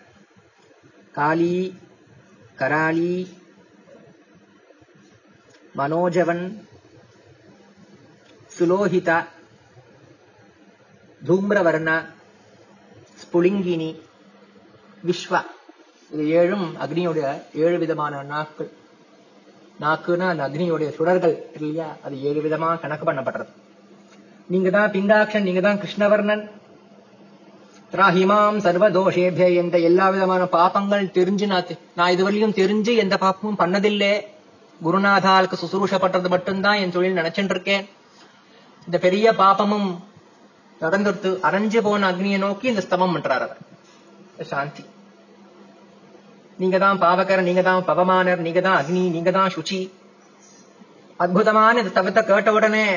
[1.18, 1.58] காளி
[2.62, 3.16] கராளி
[5.80, 6.46] மனோஜவன்
[8.58, 9.18] சுலோஹிதா
[11.22, 11.92] தூம்ரவர்ண
[13.28, 13.90] ஸ்புலிங்கினி
[15.08, 15.42] விஸ்வா
[16.12, 18.70] இது ஏழும் அக்னியுடைய ஏழு விதமான நாட்கள்
[19.82, 21.88] நாக்குன்னா அந்த அக்னியுடைய சுடர்கள் இல்லையா?
[22.06, 23.52] அது ஏழு விதமா கணக்கு பண்ணப்படுறது.
[24.48, 26.44] நீங்க தான் பிண்டாட்சன் நீங்க தான் கிருஷ்ணவர்ணன்.
[27.92, 34.14] திராஹிமாம் சர்வதோஷேபிய என்ற எல்லா விதமான பாப்பங்கள் தெரிஞ்சு நான் நான் இதுவரையும் தெரிஞ்சு எந்த பாப்பமும் பண்ணதில்லை.
[34.86, 37.86] குருநாதாளுக்கு சுசுரூஷப்பட்டது மட்டும்தான் என் தொழில் நினைச்சுட்டு இருக்கேன்.
[38.88, 39.88] இந்த பெரிய பாப்பமும்
[40.82, 43.62] நடந்துடுத்து அரைஞ்சு போன அக்னியை நோக்கி இந்த ஸ்தவம் பண்றார் அவர்.
[44.52, 44.84] சாந்தி.
[46.62, 49.80] நீங்க தான் பாவகர் நீங்க தான் பவமானர் நீங்க தான் அக்னி நீங்க தான் சுச்சி.
[51.24, 52.88] அற்புதமான இந்த தவத்தை கேட்ட உடனே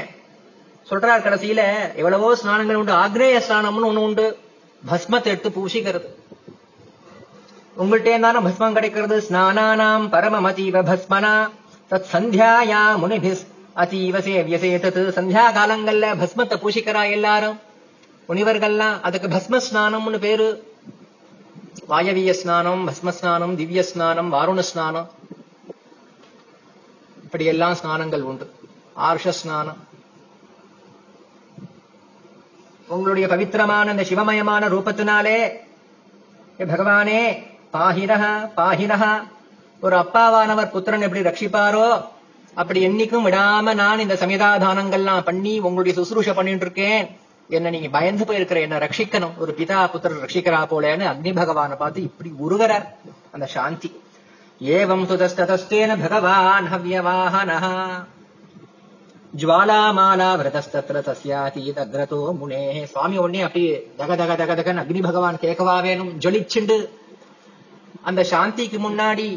[0.91, 1.63] சொல்றார் கடைசியில
[2.01, 4.27] எவ்வளவோ ஸ்நானங்கள் உண்டு ஆக்னேய ஸ்நானம்னு ஒண்ணு உண்டு.
[4.83, 6.09] பஸ்மத்தை எடுத்து பூசிக்கிறது.
[7.77, 9.17] உங்கள்கிட்ட தானே பஸ்மம் கிடைக்கிறது.
[9.29, 11.35] ஸ்நானானாம் பரமமதீவ பஸ்மனா
[11.91, 13.45] தத் சந்தியாயா முனிபிஸ்
[13.83, 15.03] அதீவ சேவியசே தத்.
[15.19, 17.59] சந்தியா காலங்கள்ல பஸ்மத்தை பூசிக்கிறா எல்லாரும்.
[18.31, 20.49] முனிவர்கள்லாம் அதுக்கு பஸ்ம ஸ்நானம்னு பேரு.
[21.91, 25.09] வாயவிய ஸ்நானம் பஸ்ம ஸ்நானம் திவ்ய ஸ்நானம் வாருண ஸ்நானம்.
[27.25, 28.47] இப்படி எல்லாம் ஸ்நானங்கள் உண்டு.
[29.09, 29.81] ஆர்ஷ ஸ்நானம்.
[32.95, 35.39] உங்களுடைய பவித்திரமான இந்த சிவமயமான ரூபத்தினாலே
[36.71, 37.21] பகவானே
[37.75, 38.25] பாஹினஹ
[38.57, 39.05] பாஹினஹ
[39.83, 41.89] ஒரு அப்பாவானவர் புத்திரன் எப்படி ரட்சிப்பாரோ
[42.61, 47.07] அப்படி என்னைக்கும் விடாம நான் இந்த சமிதாதானங்கள்லாம் பண்ணி உங்களுடைய சுசுரூஷ பண்ணிட்டு இருக்கேன்.
[47.51, 49.37] என்ன நீங்க பயந்து போயிருக்கிற என்ன ரட்சிக்கணும்.
[49.37, 52.87] ஒரு பிதா புத்திரர் ரட்சிக்கிறா போலேன்னு அக்னி பகவானை பார்த்து இப்படி உருகிறார்.
[53.31, 54.03] அந்த சாந்தி.
[54.61, 57.65] ஏவம் சுதஸ்ததஸ்தேன பகவான் ஹவ்யவாஹனஹ.
[59.37, 62.85] ஜுவாலாமாலா விரதஸ்தத்ர தஸ்யாதி தக்ரதோ முனே.
[62.85, 66.89] சுவாமி உடனே அப்படியே தக தக தக தகன் அக்னி பகவான் கேட்கவா வேணும் ஜொலிச்சுண்டு.
[68.03, 69.29] அந்த சாந்திக்கு முன்னாடி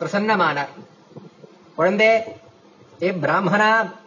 [0.00, 0.72] பிரசன்னமானார்.
[1.76, 2.08] குழந்தை
[3.02, 3.98] ஏ பிராமணா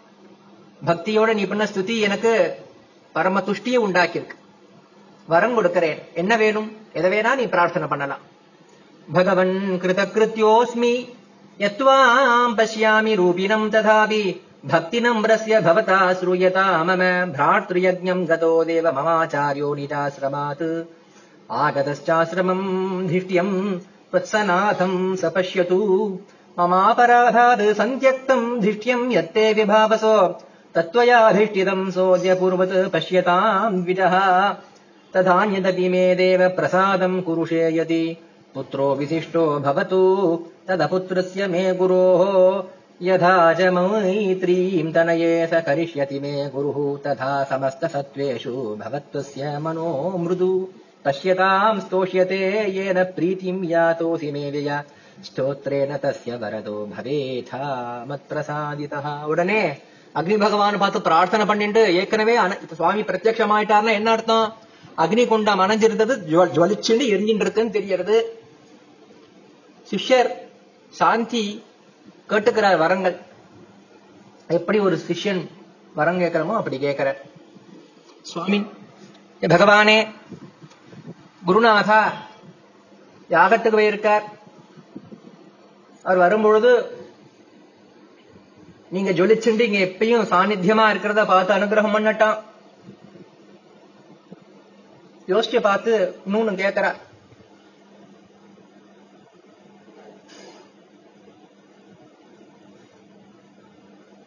[0.85, 2.55] பக்தியோட நீ பண்ண ஸ்துதி எனக்கு
[3.13, 4.35] பரம துஷ்டியை உண்டாக்கியிருக்கு.
[5.27, 5.99] வரம் கொடுக்கிறேன்.
[6.13, 6.77] என்ன வேணும்?
[6.93, 8.19] எதை வேணா நீ பிரார்த்தனை பண்ணலாம்.
[9.13, 11.09] பகவன் கிருத கிருத்தியோஸ்மி
[11.57, 17.03] யத்வாம் பசியாமி ரூபினம் ததாபி பக்தி நம்ரஸ்ய பவதா ஸ்ரூயதா மம
[17.37, 20.85] பிரார்த்திருயஜம் கதோ தேவ மமாச்சாரியோ நிராசிரமாத்
[21.49, 22.65] ஆகதச்சாசிரமம்
[23.11, 23.81] திஷ்டியம்
[24.13, 25.77] त्वत्सनाथम् स पश्यतु
[26.57, 30.17] ममापराधात् सन्त्यक्तम् धिष्ट्यम् यत्ते विभावसो।
[30.75, 34.19] तत्त्वयाधिष्ठितम् सोऽद्यपूर्वत् पश्यताम् द्विजः
[35.13, 38.17] तदान्यदपि मे देव प्रसादम् कुरुषे यदि
[38.55, 39.99] पुत्रो विशिष्टो भवतु।
[40.67, 42.63] तदपुत्रस्य मे गुरोः।
[43.01, 50.67] यथा च मैत्रीम् तनये स करिष्यति मे गुरुः। तथा समस्तसत्त्वेषु भवत्वस्य मनो मृदु।
[51.05, 54.81] पश्यताम् स्तोष्यते येन प्रीतिम् यातोऽसि मे य
[55.25, 62.33] स्तोत्रेण तस्य वरदो भवेथा मत्प्रसादितः। उडने। அக்னி பகவான் பார்த்து பிரார்த்தனை பண்ணிட்டு ஏற்கனவே
[62.79, 64.47] சுவாமி பிரத்யட்சமாயிட்டார்னா என்ன அர்த்தம்?
[65.03, 66.13] அக்னி குண்டம் அணைஞ்சிருந்தது
[66.55, 68.17] ஜுவலிச்சுன்னு எரிஞ்சிட்டு இருக்குன்னு தெரியறது
[69.91, 70.29] சிஷ்யர்
[70.99, 71.43] சாந்தி
[72.31, 73.15] கேட்டுக்கிறார் வரங்கள்.
[74.57, 75.41] எப்படி ஒரு சிஷ்யன்
[75.99, 77.19] வரம் கேட்கிறோமோ அப்படி கேட்கிறார்.
[78.29, 78.59] சுவாமி
[79.53, 79.97] பகவானே
[81.47, 82.01] குருநாதா
[83.35, 84.25] யாகத்துக்கு போயிருக்கார்.
[86.05, 86.71] அவர் வரும்பொழுது
[88.93, 92.37] நீங்க ஜொலிச்சுண்டு இங்க எப்பயும் சாநித்தியமா இருக்கிறத பார்த்து அனுகிரகம் பண்ணட்டான்.
[95.27, 95.91] யோசிச்சு பார்த்து
[96.27, 96.91] இன்னொன்னு கேட்கிறா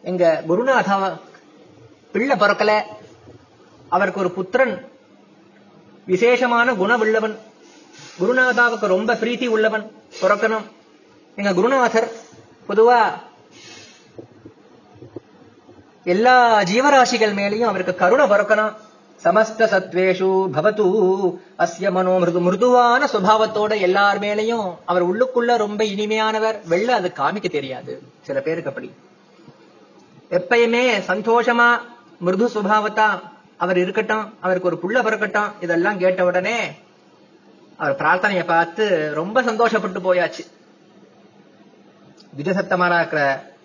[0.09, 0.97] எங்க குருநாதா
[2.11, 2.73] பிள்ளை பிறக்கல.
[3.95, 4.75] அவருக்கு ஒரு புத்திரன்
[6.05, 7.37] விசேஷமான குணமுள்ளவன்.
[8.19, 9.85] குருநாதாவுக்கு ரொம்ப பிரீத்தி உள்ளவன்
[10.21, 10.67] பிறக்கணும்.
[11.35, 12.09] எங்க குருநாதர்
[12.67, 12.99] பொதுவா
[16.07, 18.75] எல்லா ஜீவராசிகள் மேலேயும் அவருக்கு கருணை பிறக்கணும்
[19.23, 20.83] சமஸ்த சத்வேஷு பவத்து
[21.57, 26.55] அஸ்ய மனோ மிருது மிருதுவான சுபாவத்தோட எல்லார் மேலையும் அவர் உள்ளுக்குள்ள ரொம்ப இனிமையானவர்.
[26.69, 28.01] வெளில அது காமிக்க தெரியாது.
[28.21, 28.91] சில பேருக்கு அப்படி.
[30.29, 31.67] எப்பயுமே சந்தோஷமா
[32.19, 33.19] மிருது சுபாவத்தா
[33.57, 36.71] அவர் இருக்கட்டும் அவருக்கு ஒரு புள்ள பிறக்கட்டும் இதெல்லாம் கேட்ட உடனே
[37.77, 40.47] அவர் பிரார்த்தனையை பார்த்து ரொம்ப சந்தோஷப்பட்டு போயாச்சு.
[42.37, 43.55] விஜசத்தமான இருக்கிற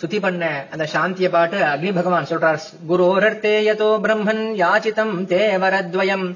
[0.00, 0.42] ஸ்துதி பண்ண
[0.72, 6.26] அந்த சாந்திய பாட்டு அக்னி பகவான் சொல்றார் குரோரர்த்தே யதோ பிரம்மன் யாச்சிதம் தே வரத்வயம்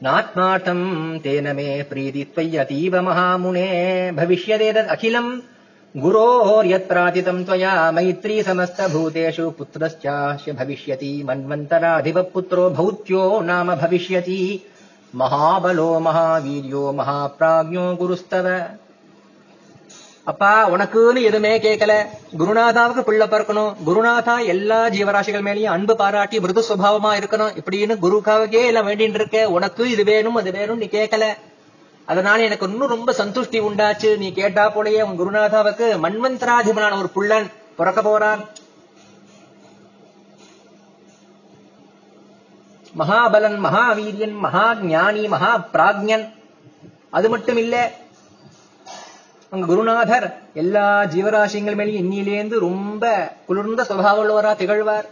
[0.00, 0.84] நாத்மார்த்தம்
[1.24, 3.64] தேன மே பிரீதி त्वय्यतीव महामुने
[4.18, 5.28] भविष्यदेतत् अखिलम्
[5.94, 14.38] गुरोर्यत् प्रातितम् त्वया मैत्री समस्तभूतेषु पुत्रश्चास्य भविष्यति मन्वन्तराधिपः पुत्रो भौत्यो नाम भविष्यति
[15.14, 18.48] महाबलो महावीर्यो महाप्राज्ञो गुरुस्तव
[20.31, 21.93] அப்பா உனக்குன்னு எதுவுமே கேட்கல
[22.39, 23.73] குருநாதாவுக்கு பிள்ளை பிறக்கணும்.
[23.87, 27.51] குருநாதா எல்லா ஜீவராசிகள் மேலேயும் அன்பு பாராட்டி மிருது சுபாவமா இருக்கணும்.
[27.59, 29.39] இப்படின்னு குருக்காவுக்கே எல்லாம் வேண்டின்னு இருக்க.
[29.57, 31.25] உனக்கு இது வேணும் அது வேணும் நீ கேட்கல
[32.05, 34.09] அதனால எனக்கு இன்னும் ரொம்ப சந்துஷ்டி உண்டாச்சு.
[34.17, 38.41] நீ கேட்டா போலயே உன் குருநாதாவுக்கு மன்வந்தராதிபனான ஒரு புள்ளன் பிறக்க போறான்.
[43.01, 46.25] மகாபலன் மகாவீரியன் மகா ஞானி மகா பிராக்ஞன்
[47.17, 47.81] அது மட்டும் இல்லை
[49.55, 55.05] அங்க குருநாதர் எல்லா ஜீவராசிங்கள் மேலேயும் இன்னிலேந்து ரொம்ப குளிர்ந்த சுவாவ உள்ளவரா திகழ்வார்.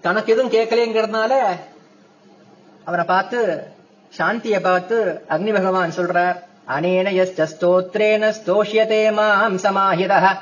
[0.00, 1.32] தனக்கு எதுவும் கேட்கலேங்கிறதுனால
[2.84, 3.68] அவரை பார்த்து
[4.18, 6.36] சாந்தியை பார்த்து அக்னி பகவான் சொல்றார்
[6.68, 7.26] அனேன
[8.40, 10.36] ஸ்தோஷியதே மாம் சமாஹித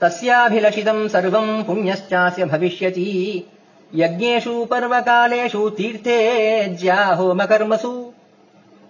[0.00, 3.10] தஸ்யாபிலஷிதம் சர்வம் புண்ணியச்சாசிய பவிஷ்யதி
[3.92, 6.20] யஜ்ஞேஷு பர்வகாலேஷு தீர்த்தே
[6.82, 7.46] ஜ்யா ஹோம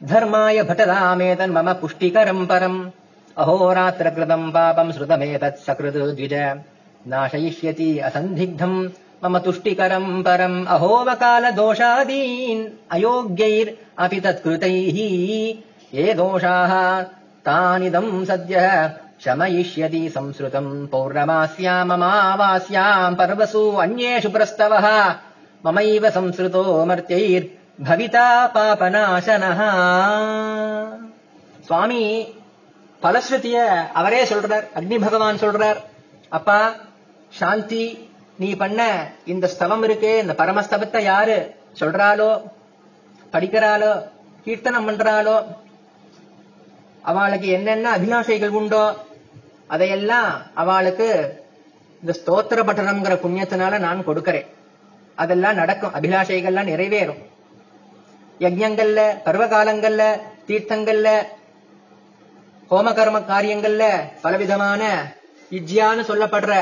[0.05, 2.91] धर्माय भटरामेतन्मम पुष्टिकरम् परम्।
[3.39, 6.61] अहोरात्रकृतम् पापम् श्रुतमेतत् सकृत् द्विज।
[7.07, 8.89] नाशयिष्यति असन्दिग्धम्
[9.25, 15.55] मम तुष्टिकरम् परम्। अहोवकालदोषादीन् अयोग्यैर् अपि तत्कृतैः।
[15.95, 17.05] ये दोषाः
[17.45, 18.91] तानिदम् सद्यः।
[19.25, 25.15] शमयिष्यति संसृतम् पौर्णमास्याममावास्याम् पर्वसु अन्येषु प्रस्तवः।
[25.67, 26.85] ममैव संसृतो
[27.79, 29.61] பவிதா பாபநாசனஹ
[31.67, 32.03] சுவாமி
[33.03, 33.57] பலஸ்ருதிய
[33.93, 35.81] அவரே சொல்றார் அக்னி பகவான் சொல்றார்
[36.29, 36.59] அப்பா
[37.39, 37.85] சாந்தி
[38.39, 38.81] நீ பண்ண
[39.33, 41.37] இந்த ஸ்தவம் இருக்கு இந்த பரமஸ்தவத்தை யாரு
[41.81, 42.31] சொல்றாலோ
[43.33, 43.93] படிக்கிறாளோ
[44.47, 45.37] கீர்த்தனம் பண்றாளோ
[47.03, 48.85] அவளுக்கு என்னென்ன அபிலாஷைகள் உண்டோ
[49.67, 51.09] அதையெல்லாம் அவளுக்கு
[52.03, 54.49] இந்த ஸ்தோத்திர பட்டணம்ங்கிற புண்ணியத்தினால நான் கொடுக்கறேன்.
[55.19, 57.23] அதெல்லாம் நடக்கும் அபிலாஷைகள்லாம் நிறைவேறும்.
[58.41, 60.03] யஜ்யங்கள்ல பருவகாலங்கள்ல
[60.49, 61.09] தீர்த்தங்கள்ல
[62.71, 63.85] ஹோமகர்ம காரியங்கள்ல
[64.21, 65.13] பலவிதமான
[65.51, 66.53] இஜ்யான்னு சொல்லப்படுற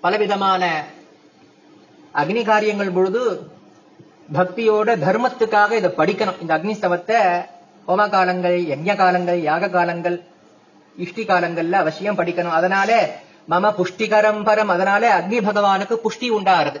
[0.00, 0.84] பலவிதமான
[2.14, 3.50] அக்னி காரியங்கள் பொழுது
[4.32, 6.40] பக்தியோட தர்மத்துக்காக இதை படிக்கணும்.
[6.40, 7.46] இந்த அக்னி ஸ்தவத்தை
[7.88, 10.22] ஹோம காலங்கள் யஜ்ய காலங்கள் யாக காலங்கள்
[10.98, 12.56] இஷ்டி காலங்கள்ல அவசியம் படிக்கணும்.
[12.60, 14.66] அதனால மம புஷ்டிகரம் பரம்.
[14.66, 16.80] அதனால அக்னி பகவானுக்கு புஷ்டி உண்டாருது.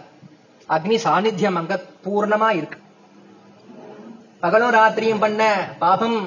[0.68, 2.78] அக்னி சாநித்தியம் அங்க பூர்ணமா இருக்கு.
[4.46, 5.44] பகலும் ராத்திரியும் பண்ண
[5.84, 6.18] பாபம்.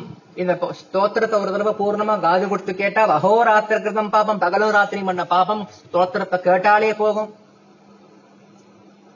[0.41, 5.61] இந்த ஸ்தோத்திரத்தை ஒரு தடவை பூர்ணமா காது கொடுத்து கேட்டா அகோராத்திர கிருதம் பாபம் பகலும் ராத்திரியும் பண்ண பாபம்
[5.78, 7.30] ஸ்தோத்திரத்தை கேட்டாலே போகும்.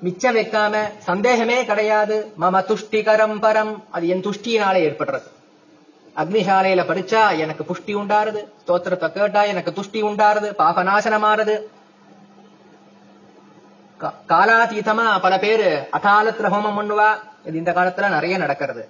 [0.05, 0.75] மிச்சம் வைக்காம
[1.07, 2.15] சந்தேகமே கிடையாது.
[2.41, 3.73] மம துஷ்டிகரம் பரம்.
[3.95, 5.27] அது என் துஷ்டியினாலே ஏற்படுறது.
[6.21, 8.41] அக்னிசாலையில படிச்சா எனக்கு புஷ்டி உண்டாருது.
[8.63, 10.49] ஸ்தோத்திரத்தை கேட்டா எனக்கு துஷ்டி உண்டாருது.
[10.61, 11.57] பாபநாசனமாறுது
[14.31, 17.11] காலாதீதமா பல பேரு அகாலத்துல ஹோமம் பண்ணுவா.
[17.47, 18.83] இது இந்த காலத்துல நிறைய நடக்கிறது.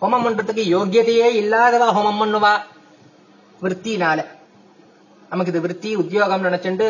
[0.00, 2.54] ஹோமம் பண்றதுக்கு யோக்கியதையே இல்லாதவா ஹோமம் பண்ணுவா?
[3.62, 4.20] விற்த்தினால
[5.30, 6.86] நமக்கு இது விற்பி உத்தியோகம் நினைச்சுண்டு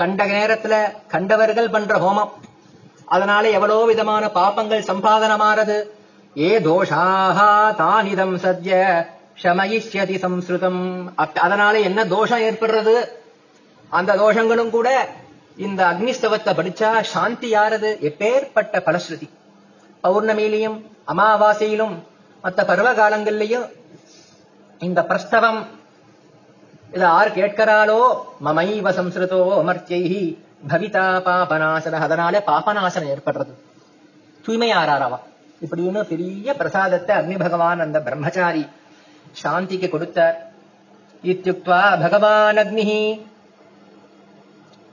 [0.00, 0.74] கண்ட நேரத்துல
[1.14, 2.32] கண்டவர்கள் பண்ற ஹோமம்.
[3.14, 5.76] அதனால எவ்வளோ விதமான பாப்பங்கள் சம்பாதனமாறது
[6.48, 7.38] ஏ தோஷாக
[7.82, 8.72] தானிதம் சத்ய
[9.42, 10.82] ஷமயிஷ்யதி சம்ஸ்ருதம்.
[11.46, 12.94] அதனால என்ன தோஷம் ஏற்படுறது?
[13.98, 14.88] அந்த தோஷங்களும் கூட
[15.56, 17.98] இந்த அக்னிஸ்தவத்தை படிச்சா சாந்தி யாரது?
[17.98, 19.28] எப்பேற்பட்ட பலஸ்ருதி.
[20.02, 21.94] பௌர்ணமியிலையும் அமாவாசையிலும்
[22.42, 23.70] மற்ற பருவ காலங்கள்லையும்
[24.78, 25.66] இந்த பிரஸ்தவம்
[26.92, 28.16] இத ஆர் கேட்கிறாளோ?
[28.44, 30.38] மமைவ சம்ஸ்ருதோ அமர்த்தியை
[30.68, 31.92] பவிதா பாபநாசன.
[31.92, 33.52] அதனால பாபநாசனம் ஏற்படுறது.
[34.46, 35.18] தூய்மையாராரவா
[35.66, 38.66] இப்படின்னு பெரிய பிரசாதத்தை அக்னி பகவான் அந்த பிரம்மச்சாரி
[39.42, 40.50] சாந்திக்கு கொடுத்தார்.
[41.24, 43.20] இத்தியுக்வா பகவான் அக்னி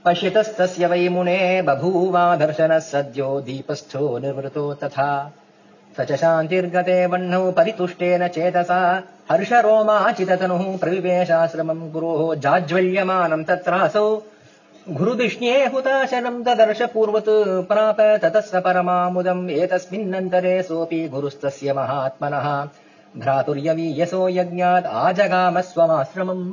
[0.04, 5.32] पश्यतस्तस्य वै मुने बभूवादर्शनः सद्यो दीपस्थो निवृतो तथा।
[5.96, 14.22] स च शान्तिर्गते वह्नौ परितुष्टेन चेतसा। हर्षरोमाचिततनुः प्रविवेशाश्रमम् गुरोः जाज्वल्यमानम् तत्रासौ।
[14.90, 22.68] गुरुविष्णे हुताशनम् ददर्शपूर्वत् प्राप ततः स परमामुदम् एतस्मिन्नन्तरे सोऽपि गुरुस्तस्य महात्मनः।
[23.20, 26.52] भ्रातुर्यवीयसो यज्ञात् आजगामस्वमाश्रमम्।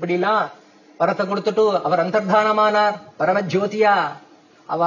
[0.00, 0.50] पिडिला
[1.00, 2.96] வரத்தை கொடுத்துட்டு அவர் அந்தர்தானமானார்.
[3.18, 3.94] பரமஜோதியா
[4.66, 4.82] அவ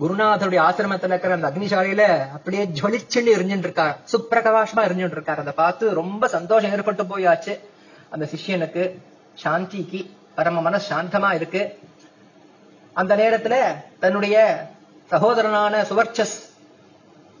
[0.00, 2.04] குருநாதருடைய ஆசிரமத்துல இருக்கிற அந்த அக்னிசாலையில
[2.36, 7.54] அப்படியே ஜொலிச்சுன்னு எரிஞ்சுட்டு இருக்கார் சுப்பிரகாசமா எரிஞ்சுட்டு இருக்கார் அதை பார்த்து ரொம்ப சந்தோஷம் ஏற்பட்டு போயாச்சு.
[8.10, 8.84] அந்த சிஷ்யனுக்கு
[9.42, 10.00] சாந்திக்கு
[10.34, 11.78] பரம மன சாந்தமா இருக்கு.
[12.92, 13.54] அந்த நேரத்துல
[14.00, 14.36] தன்னுடைய
[15.10, 16.36] சகோதரனான சுவர்ச்சஸ்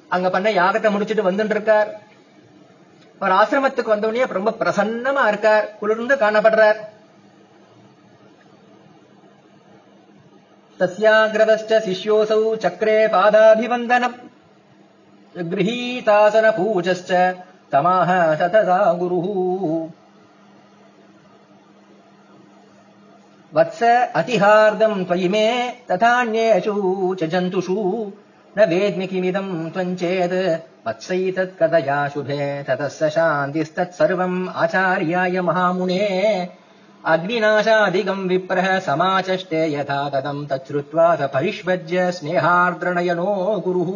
[0.08, 1.90] அங்க பண்ண யாகத்தை முடிச்சுட்டு வந்துட்டு இருக்கார்
[3.18, 5.78] அவர் ஆசிரமத்துக்கு வந்த உடனே ரொம்ப பிரசன்னமா இருக்கார்.
[5.80, 6.80] குளிர்ந்து காணப்படுறார்.
[10.82, 17.36] तस्याग्रतश्च शिष्योऽसौ चक्रे पादाभिवन्दनम्। गृहीतासनपूजश्च
[17.72, 19.88] तमाह सतता गुरुः।
[23.54, 28.12] वत्स अतिहार्दम् त्वयि मे तथान्येषु च जन्तुषु।
[28.58, 36.48] न वेद्मि किमिदम् त्वम् चेत् वत्सैतत् कथया शुभे ततः स शान्तिस्तत्सर्वम् आचार्याय महामुने
[37.03, 43.29] अग्निनाशाधिगम् विप्रः समाचष्टे यथा तदम् तच्छ्रुत्वा स परिष्वज्य स्नेहार्द्रनयनो
[43.65, 43.91] गुरुः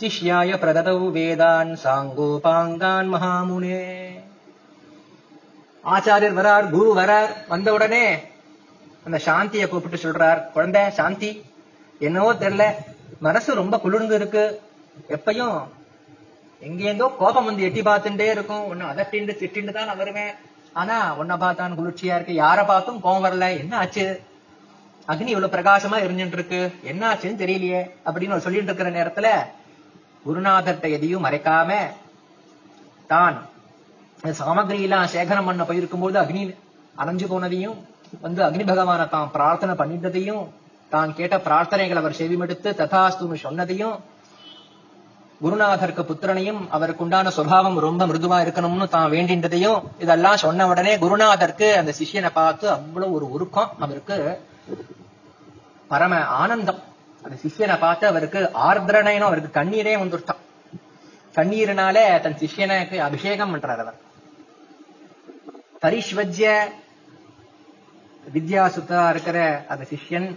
[0.00, 3.80] शिष्याय प्रददौ वेदान् साङ्गोपाङ्गान् महामुने
[5.84, 8.02] ஆச்சாரியர் வரார் குரு வரார் வந்த உடனே
[9.06, 11.30] அந்த சாந்தியை கூப்பிட்டு சொல்றார் குழந்தை சாந்தி
[12.00, 12.64] என்னவோ தெரியல
[13.20, 14.42] மனசு ரொம்ப குளிர்ந்து இருக்கு
[15.16, 15.56] எப்பயும்
[16.62, 20.32] எங்கேருந்தோ கோபம் வந்து எட்டி பார்த்துட்டே இருக்கும் ஒன்னு அதட்டிண்டு திட்டிண்டு தான் நான் வருவேன்
[20.75, 22.33] ஆனா உன்னை பார்த்தான் குளிர்ச்சியா இருக்கு.
[22.43, 23.45] யார பார்த்தும் கோபம் வரல.
[23.61, 24.05] என்ன ஆச்சு?
[25.07, 29.27] அக்னி இவ்வளவு பிரகாசமா எரிஞ்சுட்டு இருக்கு என்ன ஆச்சுன்னு தெரியலையே அப்படின்னு சொல்லிட்டு இருக்கிற நேரத்துல
[30.25, 31.71] குருநாதர்கிட்ட எதையும் மறைக்காம
[33.09, 33.35] தான்
[34.39, 36.43] சாமகிரியெல்லாம் சேகரம் பண்ண போயிருக்கும்போது அக்னி
[36.95, 37.77] அணைஞ்சு போனதையும்
[38.21, 40.43] வந்து அக்னி பகவானை தான் பிரார்த்தனை பண்ணிட்டதையும்
[40.91, 43.95] தான் கேட்ட பிரார்த்தனைகள் அவர் செவிமெடுத்து ததாஸ்துன்னு சொன்னதையும்
[45.41, 51.93] குருநாதருக்கு புத்திரனையும் அவருக்கு உண்டான சுபாவம் ரொம்ப மிருதுவா இருக்கணும்னு தான் வேண்டின்றதையும் இதெல்லாம் சொன்ன உடனே குருநாதருக்கு அந்த
[51.99, 53.71] சிஷ்யனை பார்த்து அவ்வளவு ஒரு உருக்கம்.
[53.79, 54.17] அவருக்கு
[55.87, 56.79] பரம ஆனந்தம்.
[57.23, 60.41] அந்த சிஷ்யனை பார்த்து அவருக்கு ஆர்திரனைனும் அவருக்கு கண்ணீரே வந்துட்டான்
[61.35, 63.97] கண்ணீரினால தன் சிஷியனுக்கு அபிஷேகம் பண்றார் அவர்.
[65.81, 66.51] பரிஷ்வஜ்ய
[68.33, 70.29] வித்யாசுத்தா இருக்கிற அந்த சிஷ்யன்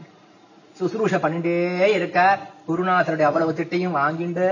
[0.80, 1.55] சுசுரூஷ பண்ணிட்டே
[1.94, 2.38] இருக்க
[2.68, 4.49] குருநாதருடைய அவ்வளவு திட்டையும் வாங்கிண்டு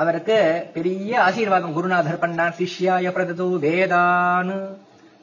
[0.00, 0.36] அவருக்கு
[0.74, 1.72] பெரிய ஆசீர்வாதம்.
[1.72, 2.56] குருநாதர் பண்ணார்.
[2.58, 4.50] சிஷ்யாய பிரதது வேதான்.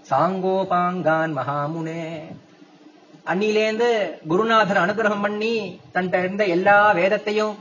[0.09, 2.03] சாங்கோபாங்கான் மகாமுனே.
[3.25, 3.87] அன்னிலேந்து
[4.27, 5.55] குருநாதர் அனுகிரகம் பண்ணி
[5.93, 7.55] தன்கிட்ட இருந்த எல்லா வேதத்தையும்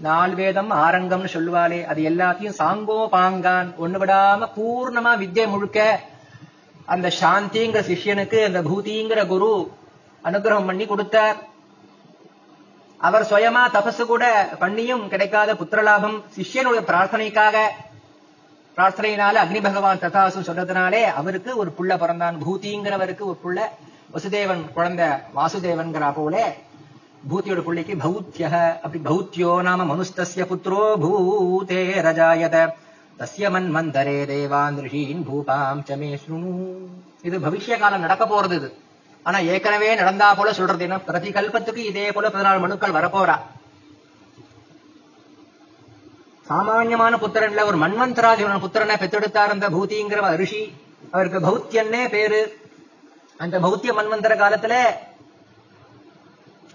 [0.00, 6.00] நால் வேதம் ஆரங்கம்னு சொல்லுவாளே அது எல்லாத்தையும் சாங்கோபாங்கான் ஒண்ணு விடாம பூர்ணமா வித்யை முழுக்க
[6.86, 9.52] அந்த சாந்திங்கிற சிஷ்யனுக்கு அந்த பூதிங்கிற குரு
[10.24, 11.38] அனுகிரகம் பண்ணி கொடுத்தார்.
[13.00, 14.24] அவர் சுயமா தபசு கூட
[14.62, 17.56] பண்ணியும் கிடைக்காத புத்திரலாபம் சிஷ்யனுடைய பிரார்த்தனைக்காக
[18.76, 22.36] பிரார்த்தனையினால அக்னி பகவான் ததாசு சொல்றதுனாலே அவருக்கு ஒரு புள்ள பிறந்தான்.
[22.44, 23.58] பூத்திங்கிறவருக்கு ஒரு புள்ள
[24.14, 26.34] வசுதேவன் குழந்தை வாசுதேவன்கிற போல
[27.30, 28.46] பூத்தியோட பிள்ளைக்கு பௌத்திய
[28.84, 32.56] அப்படி பௌத்தியோ நாம மனுஸ்தஸ்ய புத்திரோ பூதே ரஜாயத.
[33.20, 36.10] தஸ்ய மன்மந்தரே தேவான் ரிஷீன் பூபாம் சமே
[37.28, 38.68] இது பவிஷ்ய காலம் நடக்க போறது இது.
[39.22, 41.00] ஆனா ஏற்கனவே நடந்தா போல சொல்றது என்ன?
[41.00, 43.40] பிரதி கல்பத்துக்கு இதே போல பதினாலு மனுக்கள் வரப்போறா.
[46.46, 50.72] சாமான்யமான புத்திரன்ல ஒரு மன்வந்தராஜன புத்திரனை பெற்றெடுத்தார் அந்த பூதிங்கிற ரிஷி.
[51.10, 52.58] அவருக்கு பௌத்தியன்னே பேரு.
[53.38, 54.74] அந்த பௌத்திய மன்வந்தர காலத்துல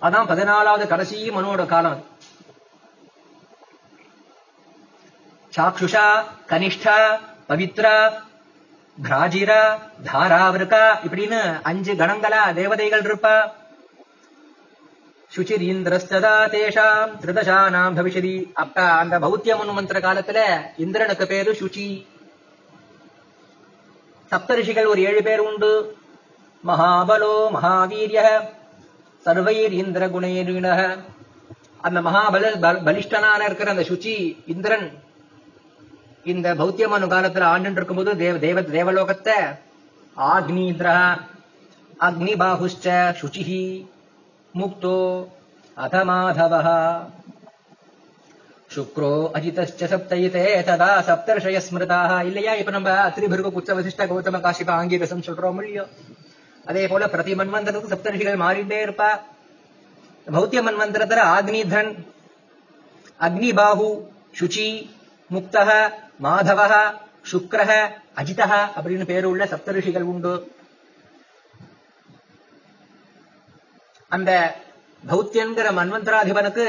[0.02, 2.06] அதான் பதினாலாவது கடைசி மனுவோட காலம்.
[5.56, 7.20] சாக்ஷுஷா கனிஷ்டா
[7.50, 8.14] பவித்ரா
[9.04, 9.62] பிராஜிரா
[10.08, 11.40] தாராவிருக்கா இப்படின்னு
[11.70, 13.36] அஞ்சு கணங்களா தேவதைகள் இருப்பா.
[15.36, 18.36] சுச்சிர் இந்திரஸ்ததா தேஷாம் திருதசானாம் பவிஷதி.
[18.54, 20.40] அப்ப அந்த பௌத்திய மன்வந்திர காலத்துல
[20.78, 21.88] இந்திரனுக்கு பேரு சுச்சி
[24.32, 25.74] சப்தரிஷிகள் ஒரு ஏழு பேர் உண்டு.
[26.64, 28.22] மகாபலோ மகாவீரிய
[29.26, 30.68] சர்வைர் இந்திர குணேரிண
[31.88, 32.46] அந்த மகாபல
[32.88, 34.16] பலிஷ்டனான இருக்கிற அந்த சுச்சி
[34.46, 34.88] இந்திரன்
[36.26, 39.38] இந்த பௌத்தியமனு காலத்துல ஆண்டு இருக்கும்போது தேவ தேவ தேவலோகத்தை
[40.18, 40.90] ஆக்னீந்திர
[42.02, 42.88] அக்னி பாகுஷ்ட
[43.20, 43.60] சுச்சி
[44.54, 44.98] முக்தோ
[45.78, 46.54] அத மாதவ
[48.76, 52.54] சுக்ரோ அஜிதஸ்ச சப்தயிதே ததா சப்தர்ஷய ஸ்மிருதாக இல்லையா?
[52.54, 55.84] இப்ப நம்ம அத்திரிபிருக குச்ச வசிஷ்ட கௌதம காசிப ஆங்கீரசம் சொல்றோம் இல்லையோ?
[56.66, 59.10] அதே போல பிரதி மன்வந்தரத்துக்கு சப்தரிஷிகள் மாறிட்டே இருப்பா.
[60.28, 61.92] பௌத்திய மன்வந்தரத்துல ஆக்னிதன்
[63.20, 63.90] அக்னிபாகு
[64.40, 64.68] சுச்சி
[65.34, 65.70] முக்தக
[66.26, 66.74] மாதவக
[67.32, 67.72] சுக்ரஹ
[68.22, 70.34] அஜிதக அப்படின்னு பேரு உள்ள சப்தரிஷிகள் உண்டு.
[74.12, 74.32] அந்த
[75.04, 76.68] பௌத்தியன்கிற மன்வந்தராதிபனுக்கு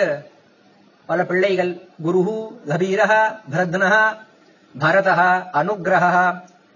[1.09, 1.73] பல பிள்ளைகள்.
[2.05, 2.37] குருஹு
[2.71, 3.13] கபீரக
[3.53, 3.95] பிரத்னஹ
[4.75, 5.21] பரதக
[5.61, 6.17] அனுகிரக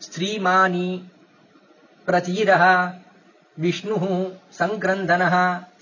[0.06, 0.88] ஸ்ரீமானி
[2.06, 2.64] பிரதீரக
[3.56, 3.96] விஷ்ணு
[4.58, 5.24] சங்கிரந்தன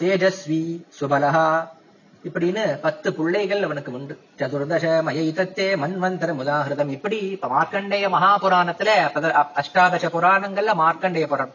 [0.00, 0.62] தேஜஸ்வி
[0.98, 1.48] சுபலஹா
[2.26, 4.14] இப்படின்னு பத்து பிள்ளைகள் அவனுக்கு உண்டு.
[4.38, 6.92] சதுர்தச மயைதத்தே மன்வந்தர முதாகிருதம்.
[6.96, 8.90] இப்படி இப்ப மார்க்கண்டேய மகாபுராணத்துல
[9.62, 11.54] அஷ்டாதச புராணங்கள்ல மார்க்கண்டேய புராணம்.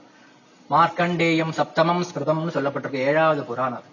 [0.70, 3.90] மார்க்கண்டேயம் சப்தமம் ஸ்மிருதம்னு சொல்லப்பட்டிருக்கு ஏழாவது புராணம்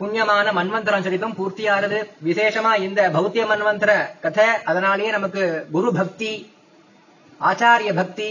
[0.00, 1.98] புண்ணியமான மன்வந்தரம் சரிதம் பூர்த்தியானது.
[2.28, 3.92] விசேஷமா இந்த பௌத்திய மன்வந்தர
[4.24, 5.44] கதை அதனாலேயே நமக்கு
[5.76, 6.32] குரு பக்தி
[7.50, 8.28] ஆச்சாரிய பக்தி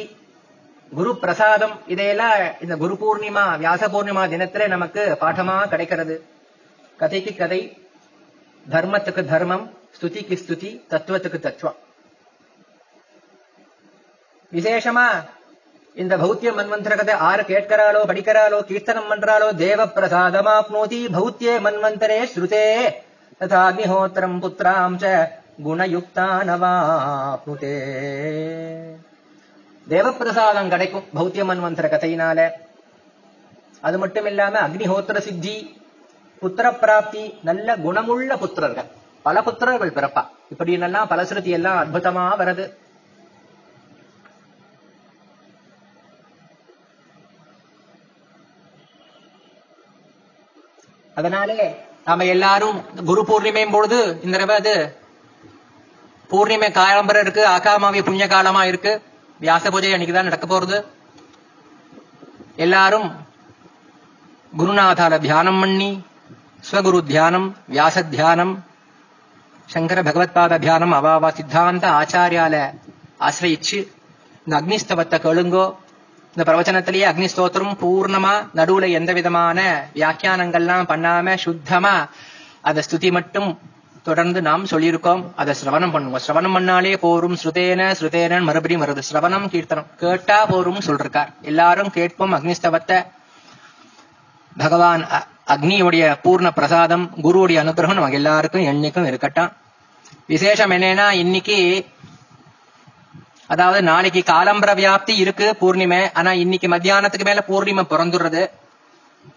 [0.92, 6.16] குரு பிரசாதம் இதையெல்லாம் இந்த குரு பூர்ணிமா வியாச பூர்ணிமா தினத்துல நமக்கு பாடமா கிடைக்கிறது.
[7.00, 7.62] கதைக்கு கதை
[8.74, 9.66] தர்மத்துக்கு தர்மம்
[9.98, 11.80] ஸ்துதிக்கு ஸ்துதி தத்துவத்துக்கு தத்துவம்.
[14.52, 15.08] விசேஷமா
[16.02, 22.68] இந்த பௌத்திய மன்வந்தரகத்தை ஆறு கேட்கிறாளோ படிக்கிறாளோ கீர்த்தனம் பண்றாளோ தேவ பிரசாதமாப்னோதி பௌத்திய மன்வந்தரே ஸ்ருதே
[23.42, 25.06] ததாக்னிஹோத்திரம் புத்திராம் ச
[25.66, 26.64] குணயுக்தானவாப்னுதே.
[29.90, 32.40] தேவப்பிரசாதம் கிடைக்கும் பௌத்திய மன்வந்தர கதையினால.
[33.88, 35.82] அது மட்டும் இல்லாம அக்னிஹோத்திர சித்தி
[36.42, 38.90] புத்திர பிராப்தி நல்ல குணமுள்ள புத்திரர்கள்.
[39.28, 40.24] பல புத்திரர்கள் பிறப்பா.
[40.54, 42.66] இப்படின்னெல்லாம் பலஸ்ருதி எல்லாம் அற்புதமா வருது.
[51.20, 51.76] அதனாலே
[52.06, 54.74] நாம எல்லாரும் குரு பூர்ணிமையும் பொழுது இந்த தடவை அது
[56.32, 58.94] பூர்ணிமை காலம்பரம் இருக்கு ஆகாமாவி புண்ணிய காலமா இருக்கு.
[59.40, 60.78] வியாச பூஜை அன்னைக்குதான் நடக்க போறது
[62.58, 63.08] எல்லாரும்
[64.54, 65.90] குருநாதால தியானம் பண்ணி
[66.64, 68.54] ஸ்வகுரு தியானம் வியாச தியானம்
[69.70, 72.56] சங்கர பகவத்பாத தியானம் அவாவா சித்தாந்த ஆச்சாரியால
[73.20, 73.80] ஆசிரயிச்சு
[74.48, 75.66] இந்த அக்னிஸ்தவத்தை கேளுங்கோ
[76.36, 79.60] இந்த பிரவச்சனத்திலேயே அக்னிஸ்தோத்திரம் பூர்ணமா நடுவுல எந்த விதமான
[79.96, 81.94] வியாக்கியானங்கள்லாம் பண்ணாம சுத்தமா
[82.62, 83.50] அத ஸ்துதி மட்டும்
[84.06, 86.20] தொடர்ந்து நாம் சொல்லியிருக்கோம் அதை சிரவணம் பண்ணுவோம்.
[86.28, 89.02] சிரவணம் பண்ணாலே போரும் ஸ்ருதேன ஸ்ருதேன மறுபடியும் வருது.
[89.12, 89.86] சிரவணம் கீர்த்தனம்.
[89.98, 93.06] கேட்டா போரும் சொல்றார் எல்லாரும் கேட்போம் அக்னிஸ்தவத்தை.
[94.58, 99.52] பகவான் அ- அக்னியுடைய பூர்ண பிரசாதம் குருவுடைய அனுகிரகம் நமக்கு எல்லாருக்கும் என்னைக்கும் இருக்கட்டும்.
[100.28, 101.86] விசேஷம் என்னன்னா இன்னைக்கு
[103.48, 106.10] அதாவது நாளைக்கு காலம்பர வியாப்தி இருக்கு பூர்ணிமை.
[106.14, 108.50] ஆனா இன்னைக்கு மத்தியானத்துக்கு மேல பூர்ணிமை பிறந்துடுறது.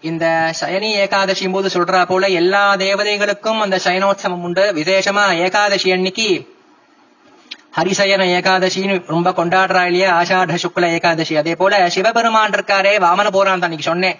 [0.01, 4.73] இந்த சயனி ஏகாதசி போது சொல்றா போல எல்லா தேவதைகளுக்கும் அந்த சயனோத்சவம் உண்டு.
[4.73, 6.57] விசேஷமா ஏகாதசி அன்னைக்கு
[7.77, 10.21] ஹரிசயன ஏகாதசின்னு ரொம்ப கொண்டாடுறா இல்லையா?
[10.21, 11.35] ஆஷாட சுக்ல ஏகாதசி.
[11.37, 14.17] அதே போல சிவபெருமான் இருக்காரே வாமன போறான் அன்னைக்கு சொன்னேன்.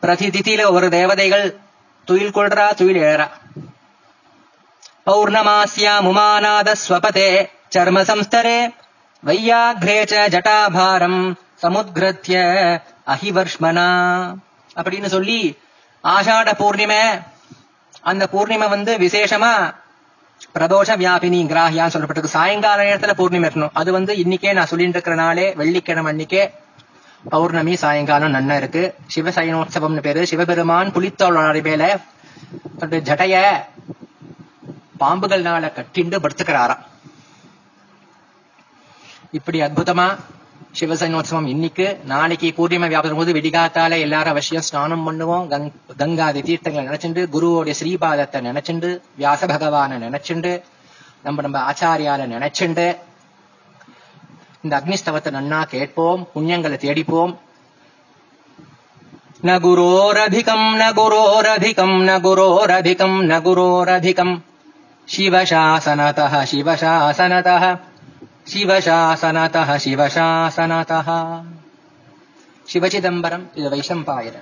[0.00, 1.46] பிரதி திதியில ஒரு தேவதைகள்
[2.04, 3.28] துயில் கொள்றா துயில் எழறா
[5.06, 7.30] பௌர்ணமாசியா முமாநாத ஸ்வபதே
[7.76, 8.58] சர்ம சம்ஸ்தரே
[9.22, 11.22] வையாக்ரே ச ஜட்டாபாரம்
[11.62, 12.36] சமுத்கிருத்ய
[13.06, 13.88] அஹிவர்ஷ்மனா
[14.78, 15.58] அப்படின்னு சொல்லி
[16.04, 17.02] ஆஷாட பூர்ணிமை
[18.00, 19.52] அந்த பூர்ணிமை வந்து விசேஷமா
[20.54, 22.34] பிரதோஷ வியாபினி கிராகியான்னு சொல்லப்பட்டிருக்கு.
[22.36, 23.70] சாயங்கால நேரத்துல பூர்ணிமை இருக்கணும்.
[23.72, 26.50] அது வந்து இன்னைக்கே நான் சொல்லிட்டு இருக்கிற நாளே வெள்ளிக்கிழமை அன்னைக்கே
[27.28, 28.94] பௌர்ணமி சாயங்காலம் நன்னா இருக்கு.
[29.14, 30.26] சிவசயனோத்சவம்னு பேரு.
[30.26, 32.00] சிவபெருமான் புலித்தோள் மேல
[32.78, 33.36] தன்னுடைய ஜடைய
[35.02, 36.82] பாம்புகள்னால கட்டிண்டு படுத்துக்கிறாராம்.
[39.30, 40.06] இப்படி அற்புதமா
[40.77, 45.67] சிவசைனோத்சவம் இன்னைக்கு நாளைக்கு பூர்ணிமை வியாபாரம் போது விடிகாத்தால எல்லாரும் அவசியம் ஸ்நானம் பண்ணுவோம் கங்
[45.99, 50.53] கங்காதி தீர்த்தங்களை நினைச்சுண்டு குருவோடைய ஸ்ரீபாதத்தை நினைச்சுண்டு வியாச பகவானை நினைச்சுண்டு
[51.23, 52.87] நம்ம நம்ம ஆச்சாரியால நினைச்சுண்டு
[54.63, 57.33] இந்த அக்னிஸ்தவத்தை நன்னா கேட்போம் புண்ணியங்களை தேடிப்போம்
[59.43, 64.35] ந குரோரதிகம் ந குரோரதிகம் ந குரோரதிகம் ந குரோரதிகம்
[65.07, 67.63] शिवशासनतः शिवशासनतः
[68.50, 71.08] शिवशासनतः शिवशासनतः।
[72.68, 74.36] शिवचिदम्बरम् इद वैशम्पायर